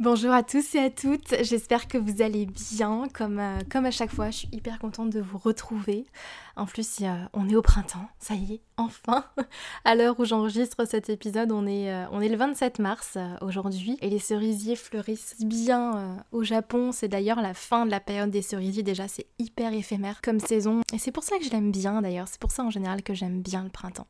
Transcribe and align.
Bonjour 0.00 0.32
à 0.32 0.42
tous 0.42 0.76
et 0.76 0.78
à 0.78 0.88
toutes, 0.88 1.34
j'espère 1.42 1.86
que 1.86 1.98
vous 1.98 2.22
allez 2.22 2.46
bien, 2.46 3.06
comme, 3.12 3.38
euh, 3.38 3.58
comme 3.70 3.84
à 3.84 3.90
chaque 3.90 4.10
fois, 4.10 4.30
je 4.30 4.38
suis 4.38 4.48
hyper 4.50 4.78
contente 4.78 5.10
de 5.10 5.20
vous 5.20 5.36
retrouver. 5.36 6.06
En 6.56 6.64
plus, 6.64 7.02
on 7.34 7.46
est 7.50 7.54
au 7.54 7.60
printemps, 7.60 8.08
ça 8.18 8.32
y 8.32 8.54
est, 8.54 8.60
enfin. 8.78 9.26
À 9.84 9.94
l'heure 9.94 10.18
où 10.18 10.24
j'enregistre 10.24 10.86
cet 10.86 11.10
épisode, 11.10 11.52
on 11.52 11.66
est, 11.66 11.92
euh, 11.92 12.06
on 12.12 12.22
est 12.22 12.30
le 12.30 12.38
27 12.38 12.78
mars 12.78 13.12
euh, 13.16 13.36
aujourd'hui, 13.42 13.98
et 14.00 14.08
les 14.08 14.18
cerisiers 14.18 14.74
fleurissent 14.74 15.36
bien 15.44 16.16
au 16.32 16.44
Japon, 16.44 16.92
c'est 16.92 17.08
d'ailleurs 17.08 17.42
la 17.42 17.52
fin 17.52 17.84
de 17.84 17.90
la 17.90 18.00
période 18.00 18.30
des 18.30 18.40
cerisiers, 18.40 18.82
déjà 18.82 19.06
c'est 19.06 19.26
hyper 19.38 19.74
éphémère 19.74 20.22
comme 20.22 20.40
saison, 20.40 20.80
et 20.94 20.98
c'est 20.98 21.12
pour 21.12 21.24
ça 21.24 21.36
que 21.36 21.44
je 21.44 21.50
l'aime 21.50 21.72
bien 21.72 22.00
d'ailleurs, 22.00 22.26
c'est 22.26 22.40
pour 22.40 22.52
ça 22.52 22.64
en 22.64 22.70
général 22.70 23.02
que 23.02 23.12
j'aime 23.12 23.42
bien 23.42 23.64
le 23.64 23.70
printemps 23.70 24.08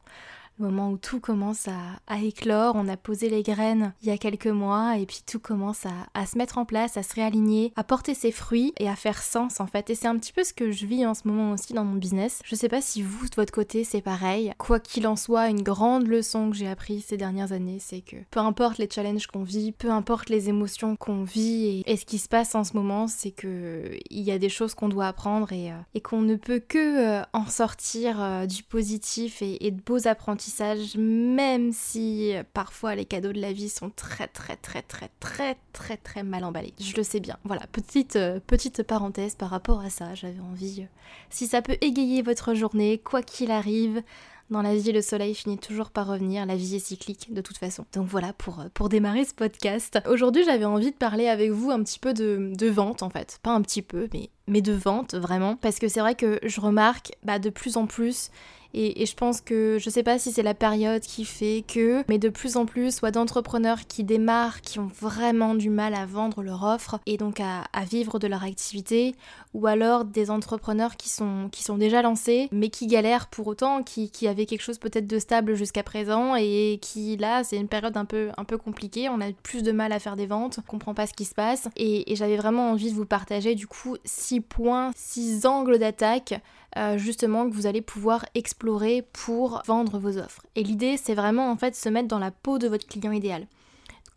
moment 0.63 0.91
où 0.91 0.99
tout 0.99 1.21
commence 1.21 1.69
à, 1.69 2.19
éclore. 2.23 2.75
On 2.77 2.89
a 2.89 2.97
posé 2.97 3.29
les 3.29 3.43
graines 3.43 3.93
il 4.03 4.09
y 4.09 4.11
a 4.11 4.19
quelques 4.19 4.47
mois 4.47 4.99
et 4.99 5.07
puis 5.07 5.23
tout 5.27 5.39
commence 5.39 5.87
à, 6.15 6.27
se 6.27 6.37
mettre 6.37 6.59
en 6.59 6.65
place, 6.65 6.97
à 6.97 7.03
se 7.03 7.15
réaligner, 7.15 7.73
à 7.77 7.85
porter 7.85 8.15
ses 8.15 8.31
fruits 8.31 8.73
et 8.79 8.89
à 8.89 8.97
faire 8.97 9.23
sens 9.23 9.61
en 9.61 9.67
fait. 9.67 9.91
Et 9.91 9.95
c'est 9.95 10.07
un 10.07 10.19
petit 10.19 10.33
peu 10.33 10.45
ce 10.45 10.53
que 10.53 10.71
je 10.71 10.87
vis 10.87 11.07
en 11.07 11.15
ce 11.15 11.27
moment 11.27 11.53
aussi 11.53 11.73
dans 11.73 11.85
mon 11.85 11.97
business. 11.97 12.41
Je 12.45 12.55
sais 12.55 12.69
pas 12.69 12.81
si 12.81 13.03
vous 13.03 13.29
de 13.29 13.35
votre 13.37 13.53
côté 13.53 13.85
c'est 13.85 14.03
pareil. 14.03 14.53
Quoi 14.59 14.81
qu'il 14.81 15.07
en 15.07 15.17
soit, 15.17 15.49
une 15.49 15.63
grande 15.63 16.07
leçon 16.07 16.51
que 16.51 16.57
j'ai 16.57 16.69
appris 16.69 17.01
ces 17.01 17.17
dernières 17.17 17.53
années, 17.53 17.79
c'est 17.81 18.03
que 18.03 18.17
peu 18.31 18.41
importe 18.41 18.79
les 18.79 18.89
challenges 18.91 19.27
qu'on 19.27 19.43
vit, 19.43 19.73
peu 19.73 19.91
importe 19.91 20.29
les 20.29 20.49
émotions 20.49 20.97
qu'on 20.97 21.25
vit 21.25 21.83
et, 21.87 21.97
ce 21.97 22.05
qui 22.05 22.19
se 22.19 22.29
passe 22.29 22.55
en 22.55 22.65
ce 22.65 22.75
moment, 22.75 23.09
c'est 23.09 23.31
que 23.31 23.99
il 24.11 24.23
y 24.23 24.33
a 24.33 24.39
des 24.39 24.49
choses 24.49 24.75
qu'on 24.75 24.89
doit 24.89 25.07
apprendre 25.07 25.53
et, 25.53 25.71
euh, 25.71 26.01
qu'on 26.03 26.23
ne 26.23 26.37
peut 26.37 26.61
que 26.61 27.21
euh, 27.21 27.23
en 27.33 27.47
sortir 27.47 28.23
euh, 28.23 28.47
du 28.47 28.63
positif 28.63 29.43
et 29.43 29.71
de 29.71 29.81
beaux 29.81 30.07
apprentissages 30.07 30.50
même 30.97 31.73
si 31.73 32.35
parfois 32.53 32.95
les 32.95 33.05
cadeaux 33.05 33.33
de 33.33 33.41
la 33.41 33.53
vie 33.53 33.69
sont 33.69 33.91
très 33.91 34.27
très 34.27 34.57
très 34.57 34.83
très 34.83 35.09
très 35.21 35.57
très 35.73 35.97
très 35.97 36.23
mal 36.23 36.45
emballés. 36.45 36.75
Je 36.79 36.97
le 36.97 37.03
sais 37.03 37.21
bien. 37.21 37.39
Voilà, 37.45 37.67
petite, 37.73 38.17
euh, 38.17 38.41
petite 38.47 38.83
parenthèse 38.83 39.35
par 39.35 39.51
rapport 39.51 39.81
à 39.81 39.91
ça, 39.91 40.15
j'avais 40.15 40.41
envie. 40.41 40.83
Euh, 40.83 40.87
si 41.31 41.47
ça 41.47 41.63
peut 41.63 41.77
égayer 41.81 42.23
votre 42.23 42.55
journée, 42.55 42.99
quoi 42.99 43.23
qu'il 43.23 43.51
arrive, 43.51 44.03
dans 44.51 44.63
la 44.63 44.75
vie, 44.75 44.93
le 44.93 45.03
soleil 45.03 45.35
finit 45.35 45.59
toujours 45.59 45.91
par 45.91 46.07
revenir, 46.07 46.45
la 46.45 46.57
vie 46.57 46.77
est 46.77 46.81
cyclique 46.81 47.33
de 47.33 47.41
toute 47.41 47.59
façon. 47.59 47.85
Donc 47.93 48.07
voilà 48.07 48.33
pour, 48.33 48.61
euh, 48.61 48.65
pour 48.75 48.89
démarrer 48.89 49.25
ce 49.25 49.35
podcast. 49.35 49.99
Aujourd'hui, 50.09 50.45
j'avais 50.45 50.65
envie 50.65 50.91
de 50.91 50.97
parler 50.97 51.29
avec 51.29 51.51
vous 51.51 51.71
un 51.71 51.83
petit 51.83 51.99
peu 51.99 52.13
de, 52.13 52.53
de 52.55 52.67
vente 52.69 53.03
en 53.03 53.11
fait. 53.11 53.39
Pas 53.43 53.53
un 53.53 53.63
petit 53.63 53.83
peu, 53.83 54.09
mais, 54.13 54.31
mais 54.47 54.61
de 54.61 54.73
vente 54.73 55.15
vraiment. 55.15 55.57
Parce 55.57 55.79
que 55.79 55.89
c'est 55.89 56.01
vrai 56.01 56.15
que 56.15 56.41
je 56.43 56.61
remarque 56.61 57.13
bah, 57.23 57.39
de 57.39 57.51
plus 57.51 57.77
en 57.77 57.87
plus 57.87 58.31
et, 58.73 59.05
je 59.05 59.15
pense 59.15 59.41
que 59.41 59.79
je 59.81 59.91
sais 59.91 60.03
pas 60.03 60.19
si 60.19 60.31
c'est 60.31 60.43
la 60.43 60.55
période 60.55 61.03
qui 61.03 61.25
fait 61.25 61.65
que, 61.67 62.05
mais 62.09 62.19
de 62.19 62.29
plus 62.29 62.57
en 62.57 62.67
plus, 62.67 62.95
soit 62.95 63.11
d'entrepreneurs 63.11 63.87
qui 63.89 64.05
démarrent, 64.05 64.61
qui 64.61 64.79
ont 64.79 64.91
vraiment 65.01 65.55
du 65.55 65.71
mal 65.71 65.95
à 65.95 66.07
vendre 66.07 66.43
leur 66.43 66.63
offre 66.63 67.01
et 67.07 67.17
donc 67.17 67.41
à, 67.41 67.65
vivre 67.91 68.19
de 68.19 68.29
leur 68.29 68.45
activité, 68.45 69.17
ou 69.55 69.67
alors 69.67 70.05
des 70.05 70.31
entrepreneurs 70.31 70.97
qui 70.97 71.09
sont, 71.09 71.49
qui 71.51 71.65
sont 71.65 71.77
déjà 71.77 72.03
lancés, 72.03 72.49
mais 72.53 72.69
qui 72.69 72.87
galèrent 72.87 73.27
pour 73.27 73.49
autant, 73.49 73.83
qui, 73.83 74.11
qui 74.11 74.29
avaient 74.29 74.40
quelque 74.47 74.63
chose 74.63 74.79
peut-être 74.79 75.07
de 75.07 75.19
stable 75.19 75.55
jusqu'à 75.55 75.83
présent 75.83 76.35
et 76.37 76.79
qui 76.81 77.17
là, 77.17 77.45
c'est 77.45 77.57
une 77.57 77.69
période 77.69 77.97
un 77.97 78.05
peu, 78.05 78.31
un 78.37 78.45
peu 78.45 78.59
compliquée, 78.59 79.09
on 79.09 79.21
a 79.21 79.33
plus 79.43 79.63
de 79.63 79.73
mal 79.73 79.93
à 79.93 79.99
faire 79.99 80.17
des 80.17 80.27
ventes, 80.27 80.59
on 80.59 80.63
comprend 80.63 80.95
pas 80.95 81.07
ce 81.07 81.15
qui 81.15 81.25
se 81.25 81.35
passe. 81.35 81.69
Et, 81.77 82.05
j'avais 82.15 82.37
vraiment 82.37 82.73
envie 82.73 82.91
de 82.91 82.97
vous 82.97 83.07
partager 83.07 83.55
du 83.55 83.67
coup 83.67 83.97
six 84.05 84.41
points, 84.41 84.91
six 84.97 85.47
angles 85.47 85.79
d'attaque 85.79 86.35
euh, 86.77 86.99
justement 86.99 87.49
que 87.49 87.55
vous 87.55 87.67
allez 87.67 87.81
pouvoir 87.81 88.27
explorer 88.35 89.05
pour 89.13 89.63
vendre 89.67 89.99
vos 89.99 90.19
offres. 90.19 90.43
Et 90.57 90.63
l'idée 90.63 90.97
c'est 90.97 91.15
vraiment 91.15 91.51
en 91.51 91.57
fait 91.57 91.75
se 91.75 91.89
mettre 91.89 92.09
dans 92.09 92.19
la 92.19 92.31
peau 92.31 92.59
de 92.59 92.69
votre 92.69 92.87
client 92.87 93.13
idéal. 93.13 93.47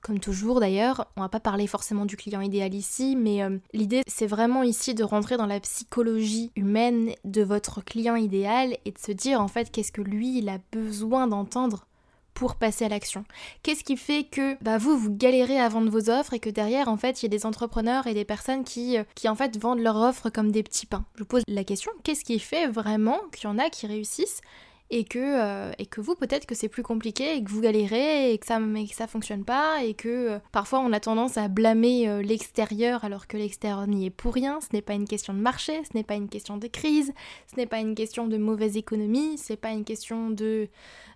Comme 0.03 0.19
toujours 0.19 0.59
d'ailleurs, 0.59 1.07
on 1.15 1.21
va 1.21 1.29
pas 1.29 1.39
parler 1.39 1.65
forcément 1.65 2.05
du 2.05 2.17
client 2.17 2.41
idéal 2.41 2.73
ici, 2.73 3.15
mais 3.15 3.41
euh, 3.41 3.57
l'idée 3.71 4.01
c'est 4.05 4.27
vraiment 4.27 4.61
ici 4.61 4.93
de 4.93 5.03
rentrer 5.03 5.37
dans 5.37 5.45
la 5.45 5.61
psychologie 5.61 6.51
humaine 6.57 7.13
de 7.23 7.41
votre 7.41 7.81
client 7.81 8.17
idéal 8.17 8.75
et 8.83 8.91
de 8.91 8.99
se 8.99 9.13
dire 9.13 9.39
en 9.39 9.47
fait 9.47 9.71
qu'est-ce 9.71 9.93
que 9.93 10.01
lui 10.01 10.39
il 10.39 10.49
a 10.49 10.57
besoin 10.73 11.27
d'entendre 11.27 11.87
pour 12.33 12.55
passer 12.55 12.83
à 12.83 12.89
l'action. 12.89 13.23
Qu'est-ce 13.61 13.83
qui 13.83 13.95
fait 13.95 14.25
que 14.25 14.61
bah, 14.61 14.77
vous, 14.77 14.97
vous 14.97 15.15
galérez 15.15 15.59
à 15.59 15.69
vendre 15.69 15.89
vos 15.89 16.09
offres 16.09 16.33
et 16.33 16.39
que 16.39 16.49
derrière, 16.49 16.87
en 16.87 16.97
fait, 16.97 17.21
il 17.21 17.25
y 17.25 17.27
a 17.27 17.29
des 17.29 17.45
entrepreneurs 17.45 18.07
et 18.07 18.13
des 18.13 18.25
personnes 18.25 18.63
qui, 18.63 18.97
euh, 18.97 19.03
qui 19.15 19.29
en 19.29 19.35
fait, 19.35 19.57
vendent 19.57 19.79
leurs 19.79 19.97
offres 19.97 20.29
comme 20.29 20.51
des 20.51 20.63
petits 20.63 20.87
pains? 20.87 21.05
Je 21.15 21.19
vous 21.19 21.27
pose 21.27 21.43
la 21.47 21.63
question, 21.63 21.91
qu'est-ce 22.03 22.23
qui 22.23 22.39
fait 22.39 22.67
vraiment 22.67 23.19
qu'il 23.31 23.43
y 23.43 23.53
en 23.53 23.59
a 23.59 23.69
qui 23.69 23.87
réussissent 23.87 24.41
et 24.89 25.05
que, 25.05 25.19
euh, 25.19 25.71
et 25.77 25.85
que 25.85 26.01
vous, 26.01 26.15
peut-être 26.15 26.45
que 26.45 26.55
c'est 26.55 26.67
plus 26.67 26.83
compliqué 26.83 27.35
et 27.35 27.43
que 27.43 27.49
vous 27.49 27.61
galérez 27.61 28.33
et 28.33 28.37
que 28.37 28.45
ça 28.45 28.59
ne 28.59 28.85
ça 28.87 29.07
fonctionne 29.07 29.43
pas 29.43 29.83
et 29.83 29.93
que 29.93 30.09
euh, 30.09 30.39
parfois 30.51 30.79
on 30.79 30.93
a 30.93 30.99
tendance 30.99 31.37
à 31.37 31.47
blâmer 31.47 32.23
l'extérieur 32.23 33.03
alors 33.03 33.27
que 33.27 33.37
l'extérieur 33.37 33.87
n'y 33.87 34.05
est 34.05 34.11
pour 34.11 34.33
rien. 34.33 34.59
Ce 34.61 34.67
n'est 34.73 34.81
pas 34.81 34.93
une 34.93 35.07
question 35.07 35.33
de 35.33 35.39
marché, 35.39 35.81
ce 35.83 35.97
n'est 35.97 36.03
pas 36.03 36.15
une 36.15 36.29
question 36.29 36.57
de 36.57 36.67
crise, 36.67 37.13
ce 37.51 37.57
n'est 37.57 37.65
pas 37.65 37.79
une 37.79 37.95
question 37.95 38.27
de 38.27 38.37
mauvaise 38.37 38.77
économie, 38.77 39.37
ce 39.37 39.53
n'est 39.53 39.57
pas 39.57 39.71
une 39.71 39.85
question 39.85 40.29
de 40.29 40.69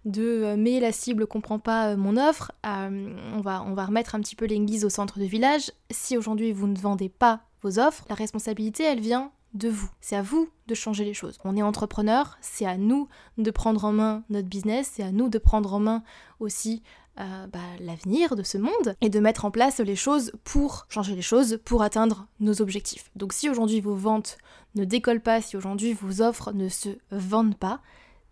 de 0.07 0.43
euh, 0.43 0.55
mais 0.57 0.79
la 0.79 0.91
cible 0.91 1.27
comprend 1.27 1.59
pas 1.59 1.89
euh, 1.89 1.97
mon 1.97 2.17
offre, 2.17 2.51
euh, 2.65 3.15
on, 3.35 3.41
va, 3.41 3.63
on 3.63 3.73
va 3.73 3.85
remettre 3.85 4.15
un 4.15 4.21
petit 4.21 4.35
peu 4.35 4.45
l'église 4.45 4.85
au 4.85 4.89
centre 4.89 5.19
du 5.19 5.27
village. 5.27 5.71
Si 5.91 6.17
aujourd'hui 6.17 6.51
vous 6.51 6.67
ne 6.67 6.77
vendez 6.77 7.09
pas 7.09 7.41
vos 7.61 7.79
offres, 7.79 8.05
la 8.09 8.15
responsabilité 8.15 8.83
elle 8.83 8.99
vient 8.99 9.31
de 9.53 9.69
vous. 9.69 9.89
C'est 10.01 10.15
à 10.15 10.21
vous 10.21 10.49
de 10.67 10.75
changer 10.75 11.05
les 11.05 11.13
choses. 11.13 11.37
On 11.43 11.55
est 11.55 11.61
entrepreneur, 11.61 12.37
c'est 12.41 12.65
à 12.65 12.77
nous 12.77 13.07
de 13.37 13.51
prendre 13.51 13.85
en 13.85 13.91
main 13.91 14.23
notre 14.29 14.47
business, 14.47 14.91
c'est 14.93 15.03
à 15.03 15.11
nous 15.11 15.29
de 15.29 15.37
prendre 15.37 15.73
en 15.73 15.79
main 15.79 16.03
aussi 16.39 16.83
bah, 17.17 17.59
l'avenir 17.79 18.35
de 18.35 18.43
ce 18.43 18.59
monde 18.59 18.95
et 19.01 19.09
de 19.09 19.19
mettre 19.19 19.45
en 19.45 19.49
place 19.49 19.79
les 19.79 19.95
choses 19.95 20.31
pour 20.43 20.85
changer 20.87 21.15
les 21.15 21.23
choses, 21.23 21.59
pour 21.65 21.81
atteindre 21.81 22.27
nos 22.39 22.61
objectifs. 22.61 23.09
Donc 23.15 23.33
si 23.33 23.49
aujourd'hui 23.49 23.81
vos 23.81 23.95
ventes 23.95 24.37
ne 24.75 24.85
décollent 24.85 25.21
pas, 25.21 25.41
si 25.41 25.57
aujourd'hui 25.57 25.93
vos 25.93 26.21
offres 26.21 26.51
ne 26.51 26.69
se 26.69 26.89
vendent 27.09 27.57
pas, 27.57 27.81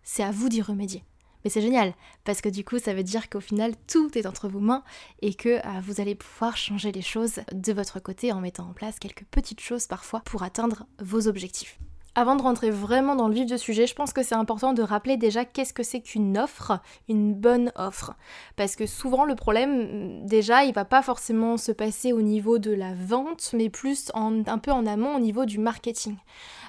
c'est 0.04 0.22
à 0.22 0.30
vous 0.30 0.48
d'y 0.48 0.62
remédier. 0.62 1.02
Mais 1.46 1.50
c'est 1.50 1.60
génial, 1.60 1.94
parce 2.24 2.40
que 2.40 2.48
du 2.48 2.64
coup, 2.64 2.80
ça 2.80 2.92
veut 2.92 3.04
dire 3.04 3.30
qu'au 3.30 3.38
final, 3.38 3.74
tout 3.86 4.18
est 4.18 4.26
entre 4.26 4.48
vos 4.48 4.58
mains 4.58 4.82
et 5.22 5.32
que 5.32 5.48
euh, 5.48 5.80
vous 5.80 6.00
allez 6.00 6.16
pouvoir 6.16 6.56
changer 6.56 6.90
les 6.90 7.02
choses 7.02 7.38
de 7.52 7.72
votre 7.72 8.00
côté 8.00 8.32
en 8.32 8.40
mettant 8.40 8.68
en 8.68 8.72
place 8.72 8.98
quelques 8.98 9.22
petites 9.26 9.60
choses 9.60 9.86
parfois 9.86 10.22
pour 10.24 10.42
atteindre 10.42 10.86
vos 10.98 11.28
objectifs. 11.28 11.78
Avant 12.16 12.34
de 12.34 12.42
rentrer 12.42 12.70
vraiment 12.70 13.14
dans 13.14 13.28
le 13.28 13.34
vif 13.34 13.46
du 13.46 13.56
sujet, 13.58 13.86
je 13.86 13.94
pense 13.94 14.12
que 14.12 14.24
c'est 14.24 14.34
important 14.34 14.72
de 14.72 14.82
rappeler 14.82 15.16
déjà 15.16 15.44
qu'est-ce 15.44 15.72
que 15.72 15.84
c'est 15.84 16.00
qu'une 16.00 16.36
offre, 16.36 16.80
une 17.08 17.32
bonne 17.32 17.70
offre. 17.76 18.16
Parce 18.56 18.74
que 18.74 18.86
souvent 18.86 19.24
le 19.24 19.36
problème, 19.36 20.26
déjà, 20.26 20.64
il 20.64 20.74
va 20.74 20.84
pas 20.84 21.02
forcément 21.02 21.58
se 21.58 21.70
passer 21.70 22.12
au 22.12 22.22
niveau 22.22 22.58
de 22.58 22.72
la 22.72 22.92
vente, 22.92 23.50
mais 23.52 23.70
plus 23.70 24.10
un 24.16 24.58
peu 24.58 24.72
en 24.72 24.84
amont 24.84 25.14
au 25.14 25.20
niveau 25.20 25.44
du 25.44 25.60
marketing. 25.60 26.16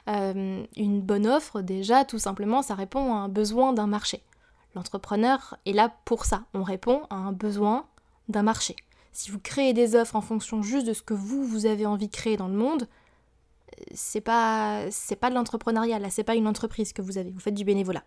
Euh, 0.07 0.63
une 0.75 1.01
bonne 1.01 1.25
offre, 1.25 1.61
déjà, 1.61 2.05
tout 2.05 2.19
simplement, 2.19 2.61
ça 2.61 2.75
répond 2.75 3.15
à 3.15 3.17
un 3.17 3.27
besoin 3.27 3.73
d'un 3.73 3.87
marché. 3.87 4.21
L'entrepreneur 4.75 5.57
est 5.65 5.73
là 5.73 5.93
pour 6.05 6.25
ça. 6.25 6.43
On 6.53 6.63
répond 6.63 7.03
à 7.09 7.15
un 7.15 7.31
besoin 7.31 7.85
d'un 8.29 8.43
marché. 8.43 8.75
Si 9.11 9.31
vous 9.31 9.39
créez 9.39 9.73
des 9.73 9.95
offres 9.95 10.15
en 10.15 10.21
fonction 10.21 10.61
juste 10.61 10.85
de 10.85 10.93
ce 10.93 11.01
que 11.01 11.13
vous, 11.13 11.43
vous 11.43 11.65
avez 11.65 11.85
envie 11.85 12.07
de 12.07 12.15
créer 12.15 12.37
dans 12.37 12.47
le 12.47 12.53
monde, 12.53 12.87
c'est 13.93 14.21
pas, 14.21 14.89
c'est 14.91 15.15
pas 15.15 15.29
de 15.29 15.35
l'entrepreneuriat, 15.35 15.99
là, 15.99 16.09
c'est 16.09 16.23
pas 16.23 16.35
une 16.35 16.47
entreprise 16.47 16.93
que 16.93 17.01
vous 17.01 17.17
avez, 17.17 17.31
vous 17.31 17.39
faites 17.39 17.53
du 17.53 17.63
bénévolat. 17.63 18.03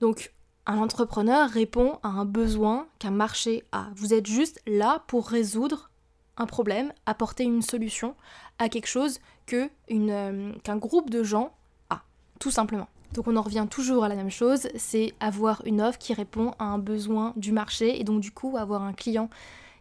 Donc, 0.00 0.32
un 0.66 0.78
entrepreneur 0.78 1.48
répond 1.48 1.98
à 2.02 2.08
un 2.08 2.24
besoin 2.24 2.86
qu'un 2.98 3.10
marché 3.10 3.64
a. 3.72 3.88
Vous 3.94 4.12
êtes 4.14 4.26
juste 4.26 4.60
là 4.66 5.04
pour 5.06 5.28
résoudre 5.28 5.90
un 6.36 6.46
problème, 6.46 6.92
apporter 7.06 7.44
une 7.44 7.62
solution 7.62 8.14
à 8.58 8.68
quelque 8.68 8.88
chose 8.88 9.20
que 9.46 9.70
euh, 9.90 10.52
qu'un 10.64 10.76
groupe 10.76 11.08
de 11.08 11.22
gens 11.22 11.54
a, 11.88 12.02
tout 12.40 12.50
simplement. 12.50 12.88
Donc 13.12 13.28
on 13.28 13.36
en 13.36 13.42
revient 13.42 13.66
toujours 13.70 14.04
à 14.04 14.08
la 14.08 14.14
même 14.14 14.30
chose, 14.30 14.68
c'est 14.74 15.14
avoir 15.20 15.62
une 15.64 15.80
offre 15.80 15.98
qui 15.98 16.12
répond 16.12 16.52
à 16.58 16.64
un 16.64 16.78
besoin 16.78 17.32
du 17.36 17.52
marché 17.52 18.00
et 18.00 18.04
donc 18.04 18.20
du 18.20 18.30
coup 18.30 18.56
avoir 18.56 18.82
un 18.82 18.92
client 18.92 19.30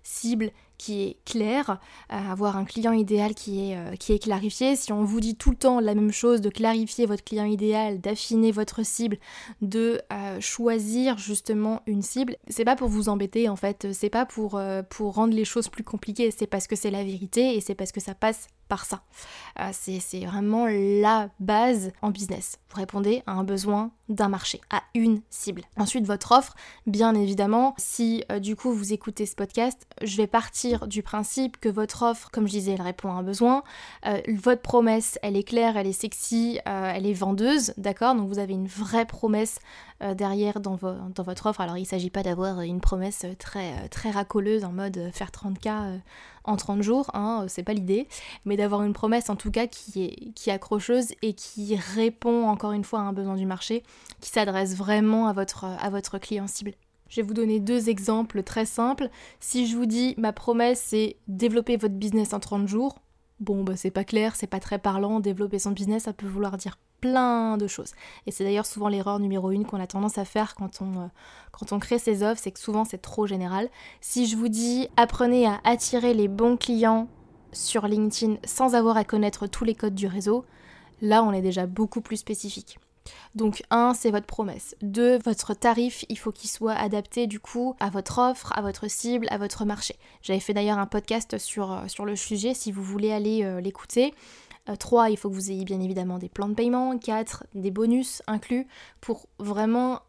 cible 0.03 0.51
qui 0.77 1.03
est 1.03 1.17
clair, 1.25 1.79
avoir 2.09 2.57
un 2.57 2.65
client 2.65 2.91
idéal 2.91 3.33
qui 3.33 3.71
est, 3.71 3.97
qui 3.97 4.13
est 4.13 4.19
clarifié. 4.19 4.75
Si 4.75 4.91
on 4.91 5.03
vous 5.03 5.19
dit 5.19 5.35
tout 5.35 5.51
le 5.51 5.57
temps 5.57 5.79
la 5.79 5.95
même 5.95 6.11
chose, 6.11 6.41
de 6.41 6.49
clarifier 6.49 7.05
votre 7.05 7.23
client 7.23 7.45
idéal, 7.45 7.99
d'affiner 7.99 8.51
votre 8.51 8.85
cible, 8.85 9.17
de 9.61 10.01
choisir 10.39 11.17
justement 11.17 11.81
une 11.85 12.01
cible, 12.01 12.35
c'est 12.47 12.65
pas 12.65 12.75
pour 12.75 12.89
vous 12.89 13.09
embêter 13.09 13.49
en 13.49 13.55
fait, 13.55 13.87
c'est 13.93 14.09
pas 14.09 14.25
pour, 14.25 14.59
pour 14.89 15.13
rendre 15.13 15.33
les 15.33 15.45
choses 15.45 15.69
plus 15.69 15.83
compliquées, 15.83 16.31
c'est 16.31 16.47
parce 16.47 16.67
que 16.67 16.75
c'est 16.75 16.91
la 16.91 17.03
vérité 17.03 17.55
et 17.55 17.61
c'est 17.61 17.75
parce 17.75 17.91
que 17.91 18.01
ça 18.01 18.15
passe 18.15 18.47
par 18.67 18.85
ça. 18.85 19.01
Euh, 19.59 19.69
c'est 19.71 20.25
vraiment 20.25 20.67
la 20.67 21.29
base 21.39 21.91
en 22.01 22.09
business. 22.09 22.57
Vous 22.69 22.77
répondez 22.77 23.23
à 23.27 23.33
un 23.33 23.43
besoin 23.43 23.91
d'un 24.09 24.29
marché, 24.29 24.61
à 24.69 24.83
une 24.93 25.21
cible. 25.29 25.63
Ensuite, 25.77 26.05
votre 26.05 26.31
offre, 26.31 26.55
bien 26.85 27.15
évidemment, 27.15 27.73
si 27.77 28.23
euh, 28.31 28.39
du 28.39 28.55
coup 28.55 28.71
vous 28.71 28.93
écoutez 28.93 29.25
ce 29.25 29.35
podcast, 29.35 29.87
je 30.03 30.17
vais 30.17 30.27
partir 30.27 30.64
du 30.87 31.03
principe 31.03 31.59
que 31.59 31.69
votre 31.69 32.03
offre, 32.03 32.29
comme 32.31 32.47
je 32.47 32.51
disais, 32.51 32.71
elle 32.73 32.81
répond 32.81 33.09
à 33.09 33.13
un 33.13 33.23
besoin. 33.23 33.63
Euh, 34.05 34.21
votre 34.35 34.61
promesse, 34.61 35.19
elle 35.21 35.37
est 35.37 35.43
claire, 35.43 35.77
elle 35.77 35.87
est 35.87 35.93
sexy, 35.93 36.59
elle 36.65 37.05
est 37.05 37.13
vendeuse, 37.13 37.73
d'accord? 37.77 38.15
Donc 38.15 38.27
vous 38.27 38.39
avez 38.39 38.53
une 38.53 38.67
vraie 38.67 39.05
promesse 39.05 39.59
derrière 40.01 40.59
dans, 40.59 40.75
votre 40.75 41.45
offre. 41.45 41.61
Alors 41.61 41.77
il 41.77 41.81
ne 41.81 41.87
s'agit 41.87 42.09
pas 42.09 42.21
d'avoir 42.21 42.61
une 42.61 42.81
promesse 42.81 43.25
très, 43.39 43.87
très 43.89 44.11
racoleuse 44.11 44.65
en 44.65 44.71
mode 44.71 45.09
faire 45.13 45.29
30K 45.29 45.99
en 46.45 46.55
30 46.55 46.81
jours, 46.81 47.09
hein, 47.13 47.45
c'est 47.47 47.63
pas 47.63 47.73
l'idée, 47.73 48.07
mais 48.45 48.57
d'avoir 48.57 48.83
une 48.83 48.93
promesse 48.93 49.29
en 49.29 49.35
tout 49.35 49.51
cas 49.51 49.67
qui 49.67 50.05
est, 50.05 50.33
qui 50.33 50.51
accrocheuse 50.51 51.13
et 51.21 51.33
qui 51.33 51.75
répond 51.75 52.47
encore 52.47 52.71
une 52.71 52.83
fois 52.83 52.99
à 52.99 53.03
un 53.03 53.13
besoin 53.13 53.35
du 53.35 53.45
marché, 53.45 53.83
qui 54.21 54.29
s'adresse 54.29 54.75
vraiment 54.75 55.27
à 55.27 55.33
votre, 55.33 55.65
à 55.65 55.89
votre 55.89 56.17
client 56.17 56.47
cible. 56.47 56.73
Je 57.09 57.21
vais 57.21 57.27
vous 57.27 57.33
donner 57.33 57.59
deux 57.59 57.89
exemples 57.89 58.43
très 58.43 58.65
simples. 58.65 59.09
Si 59.39 59.67
je 59.67 59.77
vous 59.77 59.85
dis 59.85 60.15
ma 60.17 60.33
promesse 60.33 60.81
c'est 60.87 61.17
développer 61.27 61.77
votre 61.77 61.95
business 61.95 62.33
en 62.33 62.39
30 62.39 62.67
jours, 62.67 62.99
bon 63.39 63.63
bah 63.63 63.75
c'est 63.75 63.91
pas 63.91 64.03
clair, 64.03 64.35
c'est 64.35 64.47
pas 64.47 64.59
très 64.59 64.79
parlant, 64.79 65.19
développer 65.19 65.59
son 65.59 65.71
business 65.71 66.03
ça 66.03 66.13
peut 66.13 66.27
vouloir 66.27 66.57
dire 66.57 66.77
plein 67.01 67.57
de 67.57 67.67
choses. 67.67 67.91
Et 68.25 68.31
c'est 68.31 68.43
d'ailleurs 68.43 68.65
souvent 68.65 68.87
l'erreur 68.87 69.19
numéro 69.19 69.51
une 69.51 69.65
qu'on 69.65 69.79
a 69.79 69.87
tendance 69.87 70.17
à 70.17 70.25
faire 70.25 70.55
quand 70.55 70.81
on, 70.81 71.01
euh, 71.01 71.07
quand 71.51 71.71
on 71.71 71.79
crée 71.79 71.99
ses 71.99 72.23
offres, 72.23 72.41
c'est 72.41 72.51
que 72.51 72.59
souvent 72.59 72.85
c'est 72.85 73.01
trop 73.01 73.27
général. 73.27 73.69
Si 74.01 74.25
je 74.25 74.35
vous 74.35 74.49
dis 74.49 74.87
apprenez 74.97 75.45
à 75.45 75.59
attirer 75.63 76.13
les 76.13 76.27
bons 76.27 76.57
clients 76.57 77.07
sur 77.51 77.87
LinkedIn 77.87 78.37
sans 78.43 78.75
avoir 78.75 78.97
à 78.97 79.03
connaître 79.03 79.47
tous 79.47 79.63
les 79.63 79.75
codes 79.75 79.95
du 79.95 80.07
réseau, 80.07 80.45
là 81.01 81.23
on 81.23 81.31
est 81.31 81.41
déjà 81.41 81.67
beaucoup 81.67 82.01
plus 82.01 82.17
spécifique. 82.17 82.79
Donc 83.35 83.63
un, 83.69 83.93
c'est 83.93 84.11
votre 84.11 84.25
promesse. 84.25 84.75
Deux, 84.81 85.17
votre 85.19 85.53
tarif, 85.53 86.05
il 86.09 86.17
faut 86.17 86.31
qu'il 86.31 86.49
soit 86.49 86.73
adapté 86.73 87.27
du 87.27 87.39
coup 87.39 87.75
à 87.79 87.89
votre 87.89 88.19
offre, 88.19 88.51
à 88.57 88.61
votre 88.61 88.89
cible, 88.89 89.27
à 89.29 89.37
votre 89.37 89.65
marché. 89.65 89.95
J'avais 90.21 90.39
fait 90.39 90.53
d'ailleurs 90.53 90.79
un 90.79 90.85
podcast 90.85 91.37
sur, 91.37 91.71
euh, 91.71 91.87
sur 91.87 92.05
le 92.05 92.15
sujet 92.15 92.53
si 92.53 92.71
vous 92.71 92.83
voulez 92.83 93.11
aller 93.11 93.43
euh, 93.43 93.61
l'écouter. 93.61 94.13
3, 94.79 95.03
euh, 95.03 95.09
il 95.09 95.17
faut 95.17 95.29
que 95.29 95.35
vous 95.35 95.51
ayez 95.51 95.65
bien 95.65 95.79
évidemment 95.79 96.17
des 96.17 96.29
plans 96.29 96.49
de 96.49 96.53
paiement. 96.53 96.97
4, 96.97 97.45
des 97.53 97.71
bonus 97.71 98.21
inclus 98.27 98.67
pour 99.01 99.27
vraiment 99.37 100.01